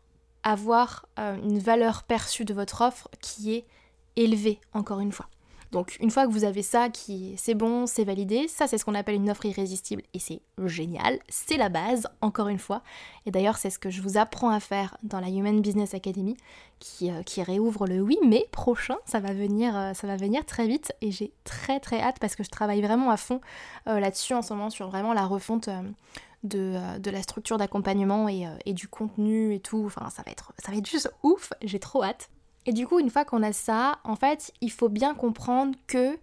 avoir 0.42 1.06
une 1.18 1.58
valeur 1.58 2.04
perçue 2.04 2.44
de 2.44 2.54
votre 2.54 2.80
offre 2.82 3.08
qui 3.20 3.52
est 3.52 3.64
élevée, 4.14 4.60
encore 4.72 5.00
une 5.00 5.10
fois. 5.10 5.26
Donc 5.76 5.98
une 6.00 6.10
fois 6.10 6.26
que 6.26 6.32
vous 6.32 6.44
avez 6.44 6.62
ça, 6.62 6.88
qui 6.88 7.34
c'est 7.36 7.52
bon, 7.52 7.86
c'est 7.86 8.04
validé, 8.04 8.48
ça 8.48 8.66
c'est 8.66 8.78
ce 8.78 8.84
qu'on 8.86 8.94
appelle 8.94 9.16
une 9.16 9.28
offre 9.28 9.44
irrésistible 9.44 10.00
et 10.14 10.18
c'est 10.18 10.40
génial, 10.64 11.18
c'est 11.28 11.58
la 11.58 11.68
base, 11.68 12.08
encore 12.22 12.48
une 12.48 12.58
fois. 12.58 12.80
Et 13.26 13.30
d'ailleurs 13.30 13.58
c'est 13.58 13.68
ce 13.68 13.78
que 13.78 13.90
je 13.90 14.00
vous 14.00 14.16
apprends 14.16 14.48
à 14.48 14.58
faire 14.58 14.96
dans 15.02 15.20
la 15.20 15.28
Human 15.28 15.60
Business 15.60 15.92
Academy, 15.92 16.34
qui, 16.78 17.10
euh, 17.10 17.22
qui 17.24 17.42
réouvre 17.42 17.86
le 17.86 17.96
8 17.96 18.20
mai 18.24 18.46
prochain, 18.52 18.96
ça 19.04 19.20
va 19.20 19.34
venir, 19.34 19.76
euh, 19.76 19.92
ça 19.92 20.06
va 20.06 20.16
venir 20.16 20.46
très 20.46 20.66
vite 20.66 20.94
et 21.02 21.10
j'ai 21.10 21.30
très 21.44 21.78
très 21.78 22.00
hâte 22.00 22.16
parce 22.22 22.36
que 22.36 22.42
je 22.42 22.48
travaille 22.48 22.80
vraiment 22.80 23.10
à 23.10 23.18
fond 23.18 23.42
euh, 23.86 24.00
là-dessus 24.00 24.32
en 24.32 24.40
ce 24.40 24.54
moment 24.54 24.70
sur 24.70 24.88
vraiment 24.88 25.12
la 25.12 25.26
refonte. 25.26 25.68
De, 26.42 26.98
de, 26.98 27.10
la 27.10 27.22
structure 27.22 27.56
d'accompagnement 27.56 28.28
et, 28.28 28.46
et, 28.66 28.72
du 28.72 28.86
contenu 28.86 29.52
et 29.52 29.58
tout. 29.58 29.82
Enfin, 29.84 30.10
ça 30.10 30.22
va 30.24 30.30
être, 30.30 30.52
ça 30.58 30.70
va 30.70 30.78
être 30.78 30.88
juste 30.88 31.10
ouf. 31.24 31.52
J'ai 31.62 31.80
trop 31.80 32.04
hâte. 32.04 32.28
Et 32.66 32.72
du 32.72 32.86
coup, 32.86 32.98
une 32.98 33.10
fois 33.10 33.24
qu'on 33.24 33.42
a 33.42 33.52
ça, 33.52 34.00
en 34.04 34.16
fait, 34.16 34.52
il 34.60 34.72
faut 34.72 34.88
bien 34.88 35.14
comprendre 35.14 35.76
que 35.86 36.18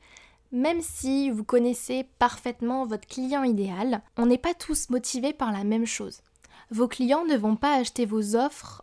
même 0.51 0.81
si 0.81 1.31
vous 1.31 1.43
connaissez 1.43 2.05
parfaitement 2.19 2.85
votre 2.85 3.07
client 3.07 3.43
idéal, 3.43 4.01
on 4.17 4.27
n'est 4.27 4.37
pas 4.37 4.53
tous 4.53 4.89
motivés 4.89 5.33
par 5.33 5.51
la 5.51 5.63
même 5.63 5.87
chose. 5.87 6.21
Vos 6.69 6.87
clients 6.87 7.25
ne 7.25 7.37
vont 7.37 7.55
pas 7.55 7.75
acheter 7.75 8.05
vos 8.05 8.35
offres 8.35 8.82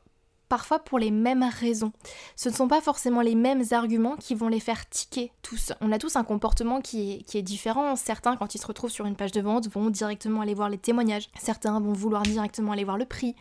parfois 0.50 0.80
pour 0.80 0.98
les 0.98 1.10
mêmes 1.10 1.48
raisons. 1.50 1.92
Ce 2.36 2.50
ne 2.50 2.54
sont 2.54 2.68
pas 2.68 2.82
forcément 2.82 3.22
les 3.22 3.34
mêmes 3.34 3.62
arguments 3.70 4.16
qui 4.16 4.34
vont 4.34 4.48
les 4.48 4.60
faire 4.60 4.86
tiquer 4.90 5.32
tous. 5.40 5.72
On 5.80 5.92
a 5.92 5.98
tous 5.98 6.16
un 6.16 6.24
comportement 6.24 6.82
qui 6.82 7.12
est, 7.12 7.22
qui 7.22 7.38
est 7.38 7.42
différent. 7.42 7.96
Certains, 7.96 8.36
quand 8.36 8.54
ils 8.54 8.58
se 8.58 8.66
retrouvent 8.66 8.90
sur 8.90 9.06
une 9.06 9.16
page 9.16 9.32
de 9.32 9.40
vente, 9.40 9.68
vont 9.68 9.88
directement 9.88 10.42
aller 10.42 10.52
voir 10.52 10.68
les 10.68 10.76
témoignages. 10.76 11.30
Certains 11.38 11.80
vont 11.80 11.94
vouloir 11.94 12.22
directement 12.22 12.72
aller 12.72 12.84
voir 12.84 12.98
le 12.98 13.06
prix. 13.06 13.34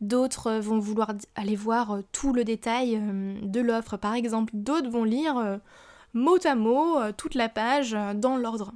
D'autres 0.00 0.52
vont 0.52 0.78
vouloir 0.78 1.12
aller 1.34 1.56
voir 1.56 1.92
euh, 1.92 2.00
tout 2.12 2.32
le 2.32 2.44
détail 2.44 2.96
euh, 2.96 3.34
de 3.42 3.60
l'offre, 3.60 3.96
par 3.96 4.14
exemple. 4.14 4.52
D'autres 4.54 4.88
vont 4.88 5.04
lire 5.04 5.36
euh, 5.36 5.56
mot 6.14 6.38
à 6.44 6.54
mot 6.54 6.98
toute 7.16 7.34
la 7.34 7.48
page 7.48 7.96
dans 8.14 8.36
l'ordre. 8.36 8.72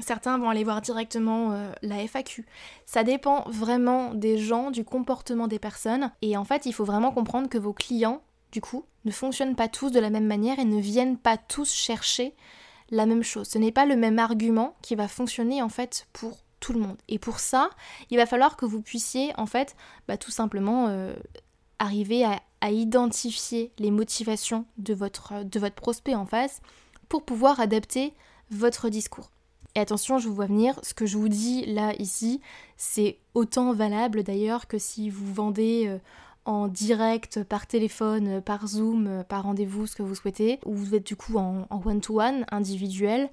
Certains 0.00 0.38
vont 0.38 0.50
aller 0.50 0.64
voir 0.64 0.80
directement 0.80 1.72
la 1.82 1.98
FAQ. 2.06 2.46
Ça 2.86 3.04
dépend 3.04 3.42
vraiment 3.48 4.14
des 4.14 4.38
gens, 4.38 4.70
du 4.70 4.84
comportement 4.84 5.48
des 5.48 5.58
personnes. 5.58 6.10
Et 6.22 6.36
en 6.36 6.44
fait, 6.44 6.66
il 6.66 6.72
faut 6.72 6.84
vraiment 6.84 7.10
comprendre 7.10 7.48
que 7.48 7.58
vos 7.58 7.72
clients, 7.72 8.22
du 8.52 8.60
coup, 8.60 8.84
ne 9.04 9.10
fonctionnent 9.10 9.56
pas 9.56 9.68
tous 9.68 9.90
de 9.90 10.00
la 10.00 10.10
même 10.10 10.26
manière 10.26 10.58
et 10.58 10.64
ne 10.64 10.80
viennent 10.80 11.18
pas 11.18 11.36
tous 11.36 11.72
chercher 11.72 12.34
la 12.90 13.06
même 13.06 13.22
chose. 13.22 13.48
Ce 13.48 13.58
n'est 13.58 13.72
pas 13.72 13.86
le 13.86 13.96
même 13.96 14.18
argument 14.18 14.76
qui 14.82 14.94
va 14.94 15.08
fonctionner 15.08 15.62
en 15.62 15.68
fait 15.68 16.06
pour 16.12 16.38
tout 16.60 16.72
le 16.72 16.80
monde. 16.80 16.96
Et 17.08 17.18
pour 17.18 17.38
ça, 17.38 17.70
il 18.10 18.16
va 18.16 18.26
falloir 18.26 18.56
que 18.56 18.66
vous 18.66 18.82
puissiez 18.82 19.32
en 19.36 19.46
fait 19.46 19.76
bah, 20.06 20.16
tout 20.16 20.30
simplement 20.30 20.88
euh, 20.88 21.14
arriver 21.78 22.24
à, 22.24 22.40
identifier 22.70 23.72
les 23.78 23.92
motivations 23.92 24.66
de 24.78 24.92
votre 24.92 25.70
prospect 25.76 26.16
en 26.16 26.26
face 26.26 26.60
pour 27.08 27.24
pouvoir 27.24 27.60
adapter 27.60 28.14
votre 28.50 28.88
discours. 28.88 29.30
Et 29.78 29.80
attention, 29.80 30.18
je 30.18 30.28
vous 30.28 30.34
vois 30.34 30.46
venir, 30.46 30.76
ce 30.82 30.92
que 30.92 31.06
je 31.06 31.16
vous 31.16 31.28
dis 31.28 31.64
là 31.66 31.94
ici, 32.00 32.40
c'est 32.76 33.16
autant 33.34 33.72
valable 33.72 34.24
d'ailleurs 34.24 34.66
que 34.66 34.76
si 34.76 35.08
vous 35.08 35.32
vendez 35.32 35.84
euh, 35.86 35.98
en 36.46 36.66
direct, 36.66 37.44
par 37.44 37.68
téléphone, 37.68 38.42
par 38.42 38.66
Zoom, 38.66 39.22
par 39.28 39.44
rendez-vous, 39.44 39.86
ce 39.86 39.94
que 39.94 40.02
vous 40.02 40.16
souhaitez, 40.16 40.58
ou 40.66 40.74
vous 40.74 40.96
êtes 40.96 41.06
du 41.06 41.14
coup 41.14 41.38
en 41.38 41.68
one-to-one, 41.70 42.44
individuel, 42.50 43.30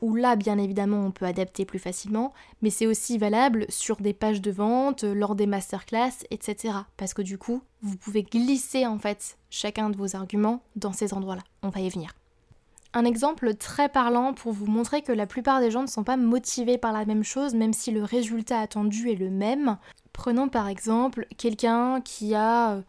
où 0.00 0.16
là, 0.16 0.34
bien 0.34 0.58
évidemment, 0.58 1.06
on 1.06 1.12
peut 1.12 1.26
adapter 1.26 1.64
plus 1.64 1.78
facilement, 1.78 2.32
mais 2.60 2.70
c'est 2.70 2.88
aussi 2.88 3.16
valable 3.16 3.64
sur 3.68 3.98
des 3.98 4.14
pages 4.14 4.40
de 4.40 4.50
vente, 4.50 5.04
lors 5.04 5.36
des 5.36 5.46
masterclass, 5.46 6.24
etc. 6.32 6.74
Parce 6.96 7.14
que 7.14 7.22
du 7.22 7.38
coup, 7.38 7.62
vous 7.82 7.96
pouvez 7.96 8.24
glisser 8.24 8.84
en 8.84 8.98
fait 8.98 9.38
chacun 9.48 9.90
de 9.90 9.96
vos 9.96 10.16
arguments 10.16 10.60
dans 10.74 10.92
ces 10.92 11.14
endroits-là. 11.14 11.44
On 11.62 11.68
va 11.68 11.78
y 11.78 11.88
venir. 11.88 12.10
Un 12.94 13.04
exemple 13.04 13.54
très 13.54 13.88
parlant 13.88 14.32
pour 14.32 14.52
vous 14.52 14.66
montrer 14.66 15.02
que 15.02 15.12
la 15.12 15.26
plupart 15.26 15.60
des 15.60 15.70
gens 15.70 15.82
ne 15.82 15.86
sont 15.86 16.04
pas 16.04 16.16
motivés 16.16 16.78
par 16.78 16.92
la 16.92 17.04
même 17.04 17.22
chose, 17.22 17.54
même 17.54 17.74
si 17.74 17.90
le 17.90 18.02
résultat 18.02 18.60
attendu 18.60 19.10
est 19.10 19.16
le 19.16 19.30
même. 19.30 19.76
Prenons 20.14 20.48
par 20.48 20.68
exemple 20.68 21.26
quelqu'un 21.36 22.00
qui 22.00 22.34
a 22.34 22.72
euh, 22.72 22.82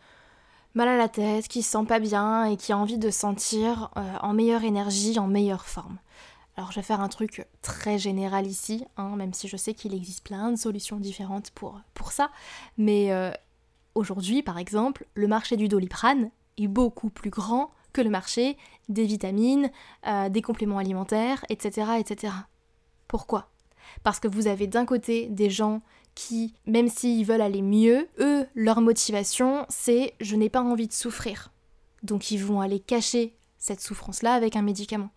mal 0.74 0.88
à 0.88 0.98
la 0.98 1.10
tête, 1.10 1.50
qui 1.50 1.62
se 1.62 1.72
sent 1.72 1.86
pas 1.86 2.00
bien 2.00 2.46
et 2.46 2.56
qui 2.56 2.72
a 2.72 2.78
envie 2.78 2.98
de 2.98 3.10
sentir 3.10 3.92
euh, 3.98 4.16
en 4.22 4.34
meilleure 4.34 4.64
énergie, 4.64 5.20
en 5.20 5.28
meilleure 5.28 5.66
forme. 5.66 6.00
Alors 6.56 6.72
je 6.72 6.80
vais 6.80 6.86
faire 6.86 7.02
un 7.02 7.10
truc 7.10 7.46
très 7.62 7.98
général 7.98 8.48
ici, 8.48 8.86
hein, 8.98 9.16
même 9.16 9.34
si 9.34 9.48
je 9.48 9.58
sais 9.58 9.74
qu'il 9.74 9.94
existe 9.94 10.26
plein 10.26 10.52
de 10.52 10.58
solutions 10.58 10.98
différentes 10.98 11.52
pour, 11.52 11.82
ça. 12.12 12.32
Mais 12.78 13.12
euh, 13.12 13.32
aujourd'hui, 13.96 14.44
par 14.44 14.58
exemple, 14.58 15.06
le 15.14 15.28
marché 15.28 15.58
du 15.58 15.68
doliprane 15.68 16.32
est 16.58 16.68
beaucoup 16.68 17.10
plus 17.10 17.30
grand 17.30 17.72
que 17.94 18.02
le 18.02 18.10
marché 18.10 18.58
des 18.90 19.06
vitamines, 19.06 19.72
euh, 20.08 20.30
des 20.30 20.42
compléments 20.42 20.78
alimentaires, 20.78 21.46
etc., 21.50 21.92
etc. 22.00 22.34
Pourquoi? 23.08 23.50
Parce 24.04 24.20
que 24.20 24.28
vous 24.28 24.48
avez 24.48 24.68
d'un 24.68 24.86
côté 24.86 25.28
des 25.28 25.50
gens 25.50 25.82
qui, 26.16 26.54
même 26.66 26.90
s'ils 26.90 27.26
veulent 27.26 27.42
aller 27.42 27.62
mieux, 27.62 28.08
eux, 28.20 28.46
leur 28.56 28.82
motivation, 28.82 29.66
c'est 29.70 30.14
je 30.20 30.36
n'ai 30.36 30.50
pas 30.50 30.62
envie 30.62 30.88
de 30.88 30.94
souffrir. 30.94 31.52
Donc 32.04 32.32
ils 32.32 32.44
vont 32.44 32.62
aller 32.62 32.80
cacher 32.80 33.36
cette 33.58 33.82
souffrance-là 33.82 34.34
avec 34.34 34.56
un 34.56 34.62
médicament 34.62 35.10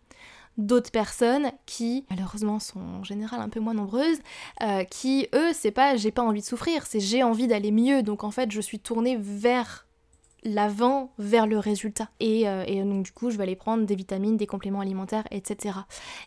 d'autres 0.59 0.91
personnes 0.91 1.51
qui, 1.67 2.05
malheureusement, 2.11 2.59
sont 2.59 2.81
en 2.81 3.05
général 3.05 3.41
un 3.41 3.49
peu 3.49 3.61
moins 3.61 3.75
nombreuses, 3.75 4.19
euh, 4.63 4.85
qui, 4.85 5.29
eux, 5.35 5.53
c'est 5.53 5.71
pas 5.71 5.97
j'ai 5.97 6.11
pas 6.11 6.23
envie 6.23 6.41
de 6.41 6.47
souffrir, 6.47 6.87
c'est 6.87 7.01
j'ai 7.01 7.23
envie 7.23 7.47
d'aller 7.47 7.71
mieux. 7.71 8.03
Donc 8.03 8.25
en 8.25 8.31
fait, 8.31 8.51
je 8.51 8.61
suis 8.61 8.79
tournée 8.79 9.17
vers 9.17 9.87
l'avant 10.45 11.13
vers 11.19 11.47
le 11.47 11.59
résultat. 11.59 12.09
Et, 12.21 12.49
euh, 12.49 12.65
et, 12.67 12.83
donc 12.83 13.05
du 13.05 13.13
coup, 13.13 13.31
je 13.31 13.37
vais 13.37 13.45
aller 13.45 13.57
prendre 13.57 13.85
des 13.87 13.95
vitamines, 13.95 14.37
des 14.37 14.47
compléments 14.47 14.81
alimentaires, 14.81 15.25
etc. 15.31 15.79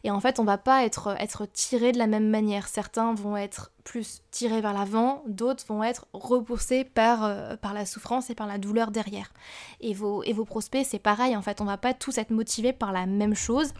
Et 0.04 0.12
en 0.12 0.20
fait, 0.20 0.40
on 0.40 0.44
va 0.44 0.58
pas 0.58 0.86
être, 0.86 1.16
être 1.20 1.46
tiré 1.46 1.92
de 1.92 1.98
la 1.98 2.08
même 2.08 2.30
manière. 2.30 2.68
Certains 2.68 3.14
vont 3.14 3.36
être 3.36 3.72
plus 3.84 4.22
tirés 4.32 4.62
vers 4.62 4.74
l'avant, 4.74 5.24
d'autres 5.28 5.66
vont 5.68 5.84
être 5.84 6.08
repoussés 6.14 6.84
par, 6.84 7.24
euh, 7.24 7.56
par 7.58 7.74
la 7.74 7.86
souffrance 7.86 8.30
et 8.30 8.36
par 8.36 8.48
la 8.48 8.58
douleur 8.58 8.92
derrière. 8.92 9.34
Et 9.82 9.94
vos, 9.94 10.24
et 10.24 10.34
vos 10.34 10.46
prospects, 10.46 10.86
c'est 10.86 11.00
pareil, 11.00 11.36
en 11.36 11.42
fait, 11.42 11.62
on 11.62 11.66
va 11.66 11.78
pas 11.78 11.94
tous 11.94 12.18
être 12.18 12.32
motivés 12.32 12.74
par 12.74 12.92
la 12.92 13.06
même 13.06 13.36
chose. 13.36 13.74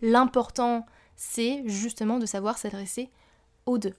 L'important, 0.00 0.86
c'est 1.16 1.62
justement 1.66 2.18
de 2.18 2.26
savoir 2.26 2.58
s'adresser 2.58 3.10
aux 3.66 3.78
deux. 3.78 3.94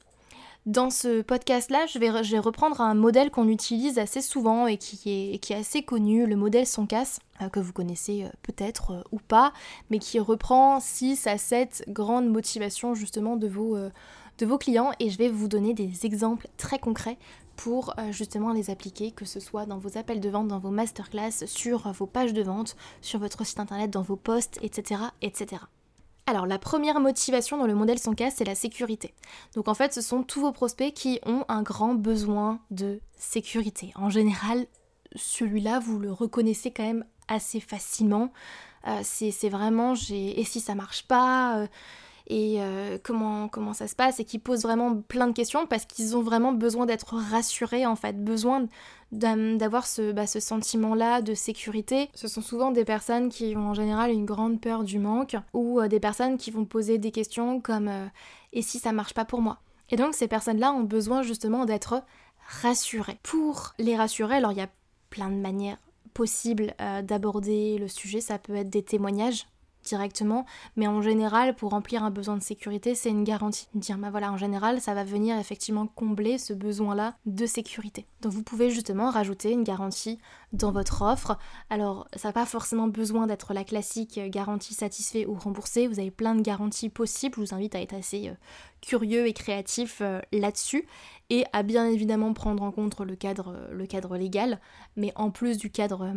Dans 0.65 0.89
ce 0.89 1.21
podcast-là, 1.21 1.87
je 1.87 1.99
vais, 1.99 2.39
reprendre 2.39 2.79
un 2.79 2.93
modèle 2.93 3.31
qu'on 3.31 3.49
utilise 3.49 3.99
assez 3.99 4.21
souvent 4.21 4.65
et 4.65 4.77
qui 4.77 5.09
est, 5.09 5.51
assez 5.51 5.83
connu, 5.83 6.25
le 6.25 6.37
modèle 6.37 6.65
Soncas, 6.65 7.19
euh, 7.41 7.49
que 7.49 7.59
vous 7.59 7.73
connaissez 7.73 8.23
euh, 8.23 8.29
peut-être 8.43 8.91
euh, 8.91 9.01
ou 9.11 9.19
pas, 9.19 9.51
mais 9.89 9.99
qui 9.99 10.19
reprend 10.19 10.79
6 10.79 11.27
à 11.27 11.37
7 11.37 11.83
grandes 11.89 12.29
motivations 12.29 12.95
justement 12.95 13.35
de 13.35 13.49
vos, 13.49 13.77
de 13.77 14.45
vos 14.45 14.57
clients 14.57 14.91
et 15.01 15.09
je 15.09 15.17
vais 15.17 15.27
vous 15.27 15.49
donner 15.49 15.73
des 15.73 16.05
exemples 16.05 16.47
très 16.55 16.79
concrets 16.79 17.17
pour 17.57 17.93
justement 18.11 18.53
les 18.53 18.69
appliquer, 18.69 19.11
que 19.11 19.25
ce 19.25 19.41
soit 19.41 19.65
dans 19.65 19.77
vos 19.77 19.97
appels 19.97 20.21
de 20.21 20.29
vente, 20.29 20.47
dans 20.47 20.59
vos 20.59 20.71
masterclass, 20.71 21.45
sur 21.45 21.91
vos 21.91 22.07
pages 22.07 22.33
de 22.33 22.41
vente, 22.41 22.77
sur 23.01 23.19
votre 23.19 23.45
site 23.45 23.59
internet, 23.59 23.91
dans 23.91 24.01
vos 24.01 24.15
posts, 24.15 24.59
etc. 24.63 25.01
etc. 25.21 25.63
Alors 26.25 26.45
la 26.45 26.57
première 26.57 26.99
motivation 26.99 27.57
dans 27.57 27.67
le 27.67 27.75
modèle 27.75 27.99
son 27.99 28.13
cas, 28.13 28.31
c'est 28.31 28.45
la 28.45 28.55
sécurité. 28.55 29.13
Donc 29.55 29.67
en 29.67 29.73
fait, 29.73 29.93
ce 29.93 30.01
sont 30.01 30.23
tous 30.23 30.39
vos 30.39 30.51
prospects 30.51 30.93
qui 30.93 31.19
ont 31.25 31.43
un 31.49 31.63
grand 31.63 31.95
besoin 31.95 32.59
de 32.71 33.01
sécurité. 33.17 33.91
En 33.95 34.09
général, 34.09 34.65
celui-là, 35.15 35.79
vous 35.79 35.99
le 35.99 36.11
reconnaissez 36.11 36.71
quand 36.71 36.83
même 36.83 37.05
assez 37.27 37.59
facilement. 37.59 38.31
Euh, 38.87 38.99
c'est 39.03 39.49
vraiment, 39.49 39.93
et 40.09 40.43
si 40.43 40.59
ça 40.59 40.75
marche 40.75 41.07
pas 41.07 41.57
euh, 41.59 41.67
et 42.27 42.55
euh, 42.59 42.97
comment, 43.03 43.47
comment 43.49 43.73
ça 43.73 43.87
se 43.87 43.95
passe 43.95 44.19
et 44.19 44.25
qui 44.25 44.39
posent 44.39 44.63
vraiment 44.63 44.95
plein 44.95 45.27
de 45.27 45.33
questions 45.33 45.67
parce 45.67 45.85
qu'ils 45.85 46.15
ont 46.15 46.21
vraiment 46.21 46.53
besoin 46.53 46.85
d'être 46.85 47.15
rassurés 47.15 47.85
en 47.85 47.95
fait, 47.95 48.23
besoin 48.23 48.67
d'avoir 49.11 49.85
ce, 49.85 50.11
bah, 50.11 50.25
ce 50.25 50.39
sentiment-là 50.39 51.21
de 51.21 51.33
sécurité. 51.33 52.09
Ce 52.15 52.27
sont 52.27 52.41
souvent 52.41 52.71
des 52.71 52.85
personnes 52.85 53.29
qui 53.29 53.55
ont 53.55 53.69
en 53.69 53.73
général 53.73 54.11
une 54.11 54.25
grande 54.25 54.59
peur 54.59 54.83
du 54.83 54.99
manque 54.99 55.35
ou 55.53 55.79
euh, 55.79 55.87
des 55.87 55.99
personnes 55.99 56.37
qui 56.37 56.49
vont 56.49 56.65
poser 56.65 56.97
des 56.97 57.11
questions 57.11 57.59
comme 57.59 57.89
euh, 57.89 58.07
et 58.53 58.61
si 58.61 58.79
ça 58.79 58.91
marche 58.91 59.13
pas 59.13 59.25
pour 59.25 59.41
moi? 59.41 59.59
Et 59.89 59.97
donc 59.97 60.13
ces 60.13 60.27
personnes-là 60.27 60.71
ont 60.71 60.83
besoin 60.83 61.23
justement 61.23 61.65
d'être 61.65 62.03
rassurées. 62.61 63.19
Pour 63.21 63.73
les 63.79 63.95
rassurer, 63.95 64.35
alors 64.35 64.53
il 64.53 64.57
y 64.57 64.61
a 64.61 64.69
plein 65.09 65.29
de 65.29 65.35
manières 65.35 65.77
possibles 66.13 66.75
d'aborder 67.03 67.79
le 67.79 67.87
sujet, 67.87 68.21
ça 68.21 68.37
peut 68.37 68.55
être 68.55 68.69
des 68.69 68.83
témoignages 68.83 69.47
directement, 69.83 70.45
mais 70.75 70.87
en 70.87 71.01
général, 71.01 71.55
pour 71.55 71.71
remplir 71.71 72.03
un 72.03 72.11
besoin 72.11 72.37
de 72.37 72.43
sécurité, 72.43 72.95
c'est 72.95 73.09
une 73.09 73.23
garantie. 73.23 73.67
Dire, 73.75 73.97
bah 73.97 74.09
voilà, 74.09 74.31
en 74.31 74.37
général, 74.37 74.81
ça 74.81 74.93
va 74.93 75.03
venir 75.03 75.37
effectivement 75.37 75.87
combler 75.87 76.37
ce 76.37 76.53
besoin-là 76.53 77.15
de 77.25 77.45
sécurité. 77.45 78.05
Donc 78.21 78.31
vous 78.31 78.43
pouvez 78.43 78.69
justement 78.69 79.09
rajouter 79.09 79.51
une 79.51 79.63
garantie 79.63 80.19
dans 80.53 80.71
votre 80.71 81.01
offre. 81.01 81.37
Alors, 81.69 82.07
ça 82.15 82.29
n'a 82.29 82.33
pas 82.33 82.45
forcément 82.45 82.87
besoin 82.87 83.27
d'être 83.27 83.53
la 83.53 83.63
classique 83.63 84.19
garantie 84.29 84.73
satisfait 84.73 85.25
ou 85.25 85.33
remboursée. 85.33 85.87
Vous 85.87 85.99
avez 85.99 86.11
plein 86.11 86.35
de 86.35 86.41
garanties 86.41 86.89
possibles. 86.89 87.35
Je 87.35 87.41
vous 87.41 87.53
invite 87.53 87.75
à 87.75 87.81
être 87.81 87.93
assez 87.93 88.29
euh, 88.29 88.33
curieux 88.81 89.27
et 89.27 89.33
créatif 89.33 89.99
euh, 90.01 90.19
là-dessus 90.31 90.85
et 91.33 91.45
à 91.51 91.63
bien 91.63 91.87
évidemment 91.87 92.31
prendre 92.33 92.61
en 92.61 92.71
compte 92.71 92.99
le 92.99 93.15
cadre, 93.15 93.55
euh, 93.57 93.73
le 93.73 93.87
cadre 93.87 94.17
légal, 94.17 94.59
mais 94.95 95.11
en 95.15 95.31
plus 95.31 95.57
du 95.57 95.71
cadre 95.71 96.13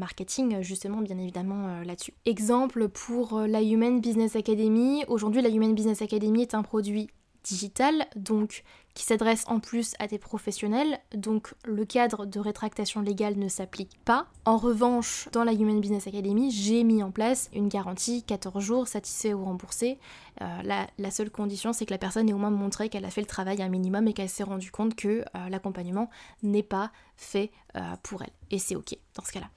marketing, 0.00 0.62
justement, 0.62 1.00
bien 1.00 1.16
évidemment 1.18 1.80
là-dessus. 1.84 2.12
Exemple 2.26 2.88
pour 2.88 3.40
la 3.40 3.62
Human 3.62 4.00
Business 4.00 4.34
Academy. 4.34 5.04
Aujourd'hui, 5.06 5.42
la 5.42 5.48
Human 5.48 5.74
Business 5.74 6.02
Academy 6.02 6.42
est 6.42 6.54
un 6.54 6.62
produit 6.62 7.08
digital, 7.44 8.06
donc 8.16 8.64
qui 8.98 9.04
s'adresse 9.04 9.44
en 9.46 9.60
plus 9.60 9.94
à 10.00 10.08
des 10.08 10.18
professionnels, 10.18 10.98
donc 11.14 11.54
le 11.64 11.84
cadre 11.84 12.26
de 12.26 12.40
rétractation 12.40 13.00
légale 13.00 13.38
ne 13.38 13.46
s'applique 13.46 13.96
pas. 14.04 14.26
En 14.44 14.56
revanche, 14.56 15.28
dans 15.30 15.44
la 15.44 15.52
Human 15.52 15.80
Business 15.80 16.08
Academy, 16.08 16.50
j'ai 16.50 16.82
mis 16.82 17.02
en 17.04 17.12
place 17.12 17.48
une 17.54 17.68
garantie 17.68 18.24
14 18.24 18.60
jours 18.60 18.88
satisfait 18.88 19.34
ou 19.34 19.44
remboursé. 19.44 19.98
Euh, 20.42 20.62
la, 20.98 21.10
seule 21.12 21.30
condition, 21.30 21.72
c'est 21.72 21.86
que 21.86 21.92
la 21.92 21.98
personne 21.98 22.28
ait 22.28 22.32
au 22.32 22.38
moins 22.38 22.50
montré 22.50 22.88
qu'elle 22.88 23.04
a 23.04 23.10
fait 23.10 23.20
le 23.20 23.28
travail 23.28 23.62
un 23.62 23.68
minimum 23.68 24.08
et 24.08 24.14
qu'elle 24.14 24.28
s'est 24.28 24.42
rendue 24.42 24.72
compte 24.72 24.96
que 24.96 25.08
euh, 25.08 25.48
l'accompagnement 25.48 26.10
n'est 26.42 26.64
pas 26.64 26.90
fait 27.16 27.52
euh, 27.76 27.80
pour 28.02 28.22
elle. 28.22 28.32
Et 28.50 28.58
c'est 28.58 28.74
ok 28.74 28.96
dans 29.14 29.24
ce 29.24 29.30
cas-là. 29.30 29.48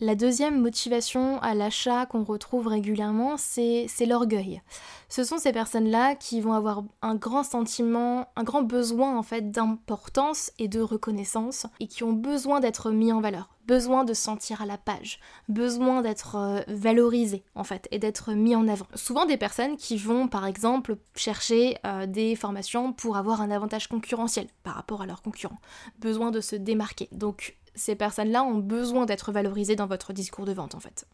La 0.00 0.14
deuxième 0.14 0.60
motivation 0.60 1.40
à 1.42 1.54
l'achat 1.54 2.06
qu'on 2.06 2.22
retrouve 2.22 2.68
régulièrement, 2.68 3.36
c'est 3.36 3.88
l'orgueil. 4.06 4.62
Ce 5.08 5.24
sont 5.24 5.38
ces 5.38 5.50
personnes-là 5.50 6.14
qui 6.14 6.40
vont 6.40 6.52
avoir 6.52 6.84
un 7.02 7.16
grand 7.16 7.42
sentiment, 7.42 8.28
un 8.36 8.44
grand 8.44 8.62
besoin 8.62 9.18
en 9.18 9.24
fait 9.24 9.50
d'importance 9.50 10.52
et 10.60 10.68
de 10.68 10.80
reconnaissance 10.80 11.66
et 11.80 11.88
qui 11.88 12.04
ont 12.04 12.12
besoin 12.12 12.60
d'être 12.60 12.92
mis 12.92 13.12
en 13.12 13.20
valeur, 13.20 13.48
besoin 13.66 14.04
de 14.04 14.14
se 14.14 14.22
sentir 14.22 14.62
à 14.62 14.66
la 14.66 14.78
page, 14.78 15.18
besoin 15.48 16.02
d'être 16.02 16.36
euh, 16.36 16.60
valorisés 16.68 17.42
en 17.56 17.64
fait 17.64 17.88
et 17.90 17.98
d'être 17.98 18.34
mis 18.34 18.54
en 18.54 18.68
avant. 18.68 18.86
Souvent 18.94 19.24
des 19.24 19.36
personnes 19.36 19.76
qui 19.76 19.96
vont 19.96 20.28
par 20.28 20.46
exemple 20.46 20.96
chercher 21.16 21.78
euh, 21.86 22.06
des 22.06 22.36
formations 22.36 22.92
pour 22.92 23.16
avoir 23.16 23.40
un 23.40 23.50
avantage 23.50 23.88
concurrentiel 23.88 24.46
par 24.62 24.74
rapport 24.74 25.02
à 25.02 25.06
leurs 25.06 25.22
concurrents, 25.22 25.60
besoin 25.98 26.30
de 26.30 26.40
se 26.40 26.54
démarquer. 26.54 27.08
Donc 27.10 27.56
ces 27.78 27.94
personnes-là 27.94 28.44
ont 28.44 28.58
besoin 28.58 29.06
d'être 29.06 29.32
valorisées 29.32 29.76
dans 29.76 29.86
votre 29.86 30.12
discours 30.12 30.44
de 30.44 30.52
vente 30.52 30.74
en 30.74 30.80
fait. 30.80 31.06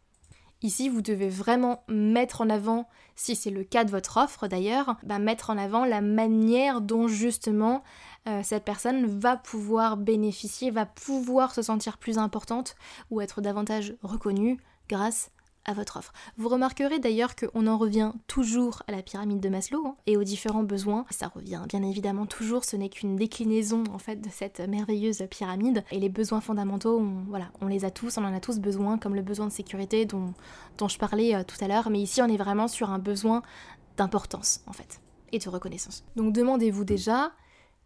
Ici, 0.63 0.89
vous 0.89 1.03
devez 1.03 1.29
vraiment 1.29 1.85
mettre 1.89 2.41
en 2.41 2.49
avant, 2.49 2.89
si 3.17 3.37
c'est 3.37 3.51
le 3.51 3.65
cas 3.65 3.85
de 3.85 3.91
votre 3.91 4.17
offre 4.17 4.49
d'ailleurs, 4.49 4.97
bah, 5.03 5.19
mettre 5.19 5.51
en 5.51 5.59
avant 5.59 5.85
la 5.85 6.01
manière 6.01 6.81
dont 6.81 7.07
justement 7.07 7.83
euh, 8.27 8.41
cette 8.43 8.65
personne 8.65 9.05
va 9.05 9.37
pouvoir 9.37 9.99
bénéficier, 9.99 10.71
va 10.71 10.87
pouvoir 10.87 11.53
se 11.53 11.61
sentir 11.61 11.99
plus 11.99 12.17
importante 12.17 12.77
ou 13.11 13.21
être 13.21 13.43
davantage 13.43 13.95
reconnue 14.03 14.59
grâce 14.89 15.31
à 15.65 15.73
votre 15.73 15.99
offre. 15.99 16.13
Vous 16.37 16.49
remarquerez 16.49 16.99
d'ailleurs 16.99 17.37
qu'on 17.37 17.67
en 17.67 17.79
revient 17.79 18.13
toujours 18.27 18.83
à 18.87 18.93
la 18.93 19.03
pyramide 19.03 19.41
de 19.41 19.49
Maslow 19.49 19.87
hein, 19.87 19.97
et 20.07 20.17
aux 20.17 20.25
différents 20.25 20.63
besoins. 20.63 21.05
Ça 21.11 21.29
revient 21.29 21.63
bien 21.69 21.83
évidemment 21.83 22.27
toujours, 22.27 22.65
ce 22.65 22.77
n'est 22.77 22.89
qu'une 22.89 23.17
déclinaison 23.17 23.85
en 23.93 23.99
fait 23.99 24.17
de 24.17 24.29
cette 24.31 24.61
merveilleuse 24.61 25.25
pyramide. 25.31 25.85
Et 25.91 25.99
les 25.99 26.09
besoins 26.09 26.41
fondamentaux, 26.41 26.99
on, 26.99 27.25
voilà, 27.29 27.51
on 27.61 27.67
les 27.67 27.85
a 27.85 27.91
tous, 27.91 28.19
on 28.19 28.25
en 28.25 28.35
a 28.35 28.41
tous 28.41 28.59
besoin, 28.59 28.99
comme 28.99 29.15
le 29.15 29.23
besoin 29.23 29.47
de 29.47 29.53
sécurité 29.53 30.05
dont, 30.05 30.35
je 30.89 30.99
parlais 30.99 31.35
euh, 31.35 31.43
tout 31.45 31.63
à 31.65 31.69
l'heure. 31.69 31.91
Mais 31.91 32.01
ici, 32.01 32.21
on 32.23 32.29
est 32.29 32.37
vraiment 32.37 32.69
sur 32.69 32.91
un 32.91 32.99
besoin 32.99 33.43
d'importance 33.97 34.61
en 34.67 34.73
fait 34.73 35.01
et 35.33 35.39
de 35.39 35.49
reconnaissance. 35.49 36.05
Donc 36.17 36.33
demandez-vous 36.33 36.85
déjà 36.85 37.33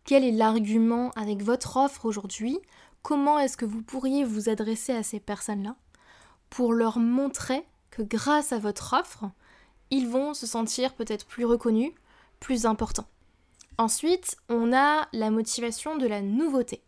quel 0.05 0.25
est 0.25 0.33
l'argument 0.33 1.11
avec 1.17 1.43
votre 1.43 1.77
offre 1.77 2.07
aujourd'hui? 2.07 2.59
Comment 3.03 3.39
est-ce 3.39 3.57
que 3.57 3.65
vous 3.65 3.83
pourriez 3.83 4.25
vous 4.25 4.49
adresser 4.49 4.93
à 4.93 5.03
ces 5.03 5.21
personnes-là? 5.21 5.77
Pour 6.51 6.73
leur 6.73 6.99
montrer 6.99 7.65
que 7.91 8.03
grâce 8.03 8.53
à 8.53 8.59
votre 8.59 8.95
offre, 8.95 9.25
ils 9.91 10.09
vont 10.09 10.35
se 10.35 10.47
sentir 10.47 10.95
peut-être 10.95 11.27
plus 11.27 11.45
reconnus, 11.45 11.93
plus 12.41 12.67
importants. 12.67 13.09
Ensuite, 13.79 14.37
on 14.49 14.73
a 14.73 15.09
la 15.13 15.31
motivation 15.31 15.97
de 15.97 16.07
la 16.07 16.21
nouveauté. 16.21 16.83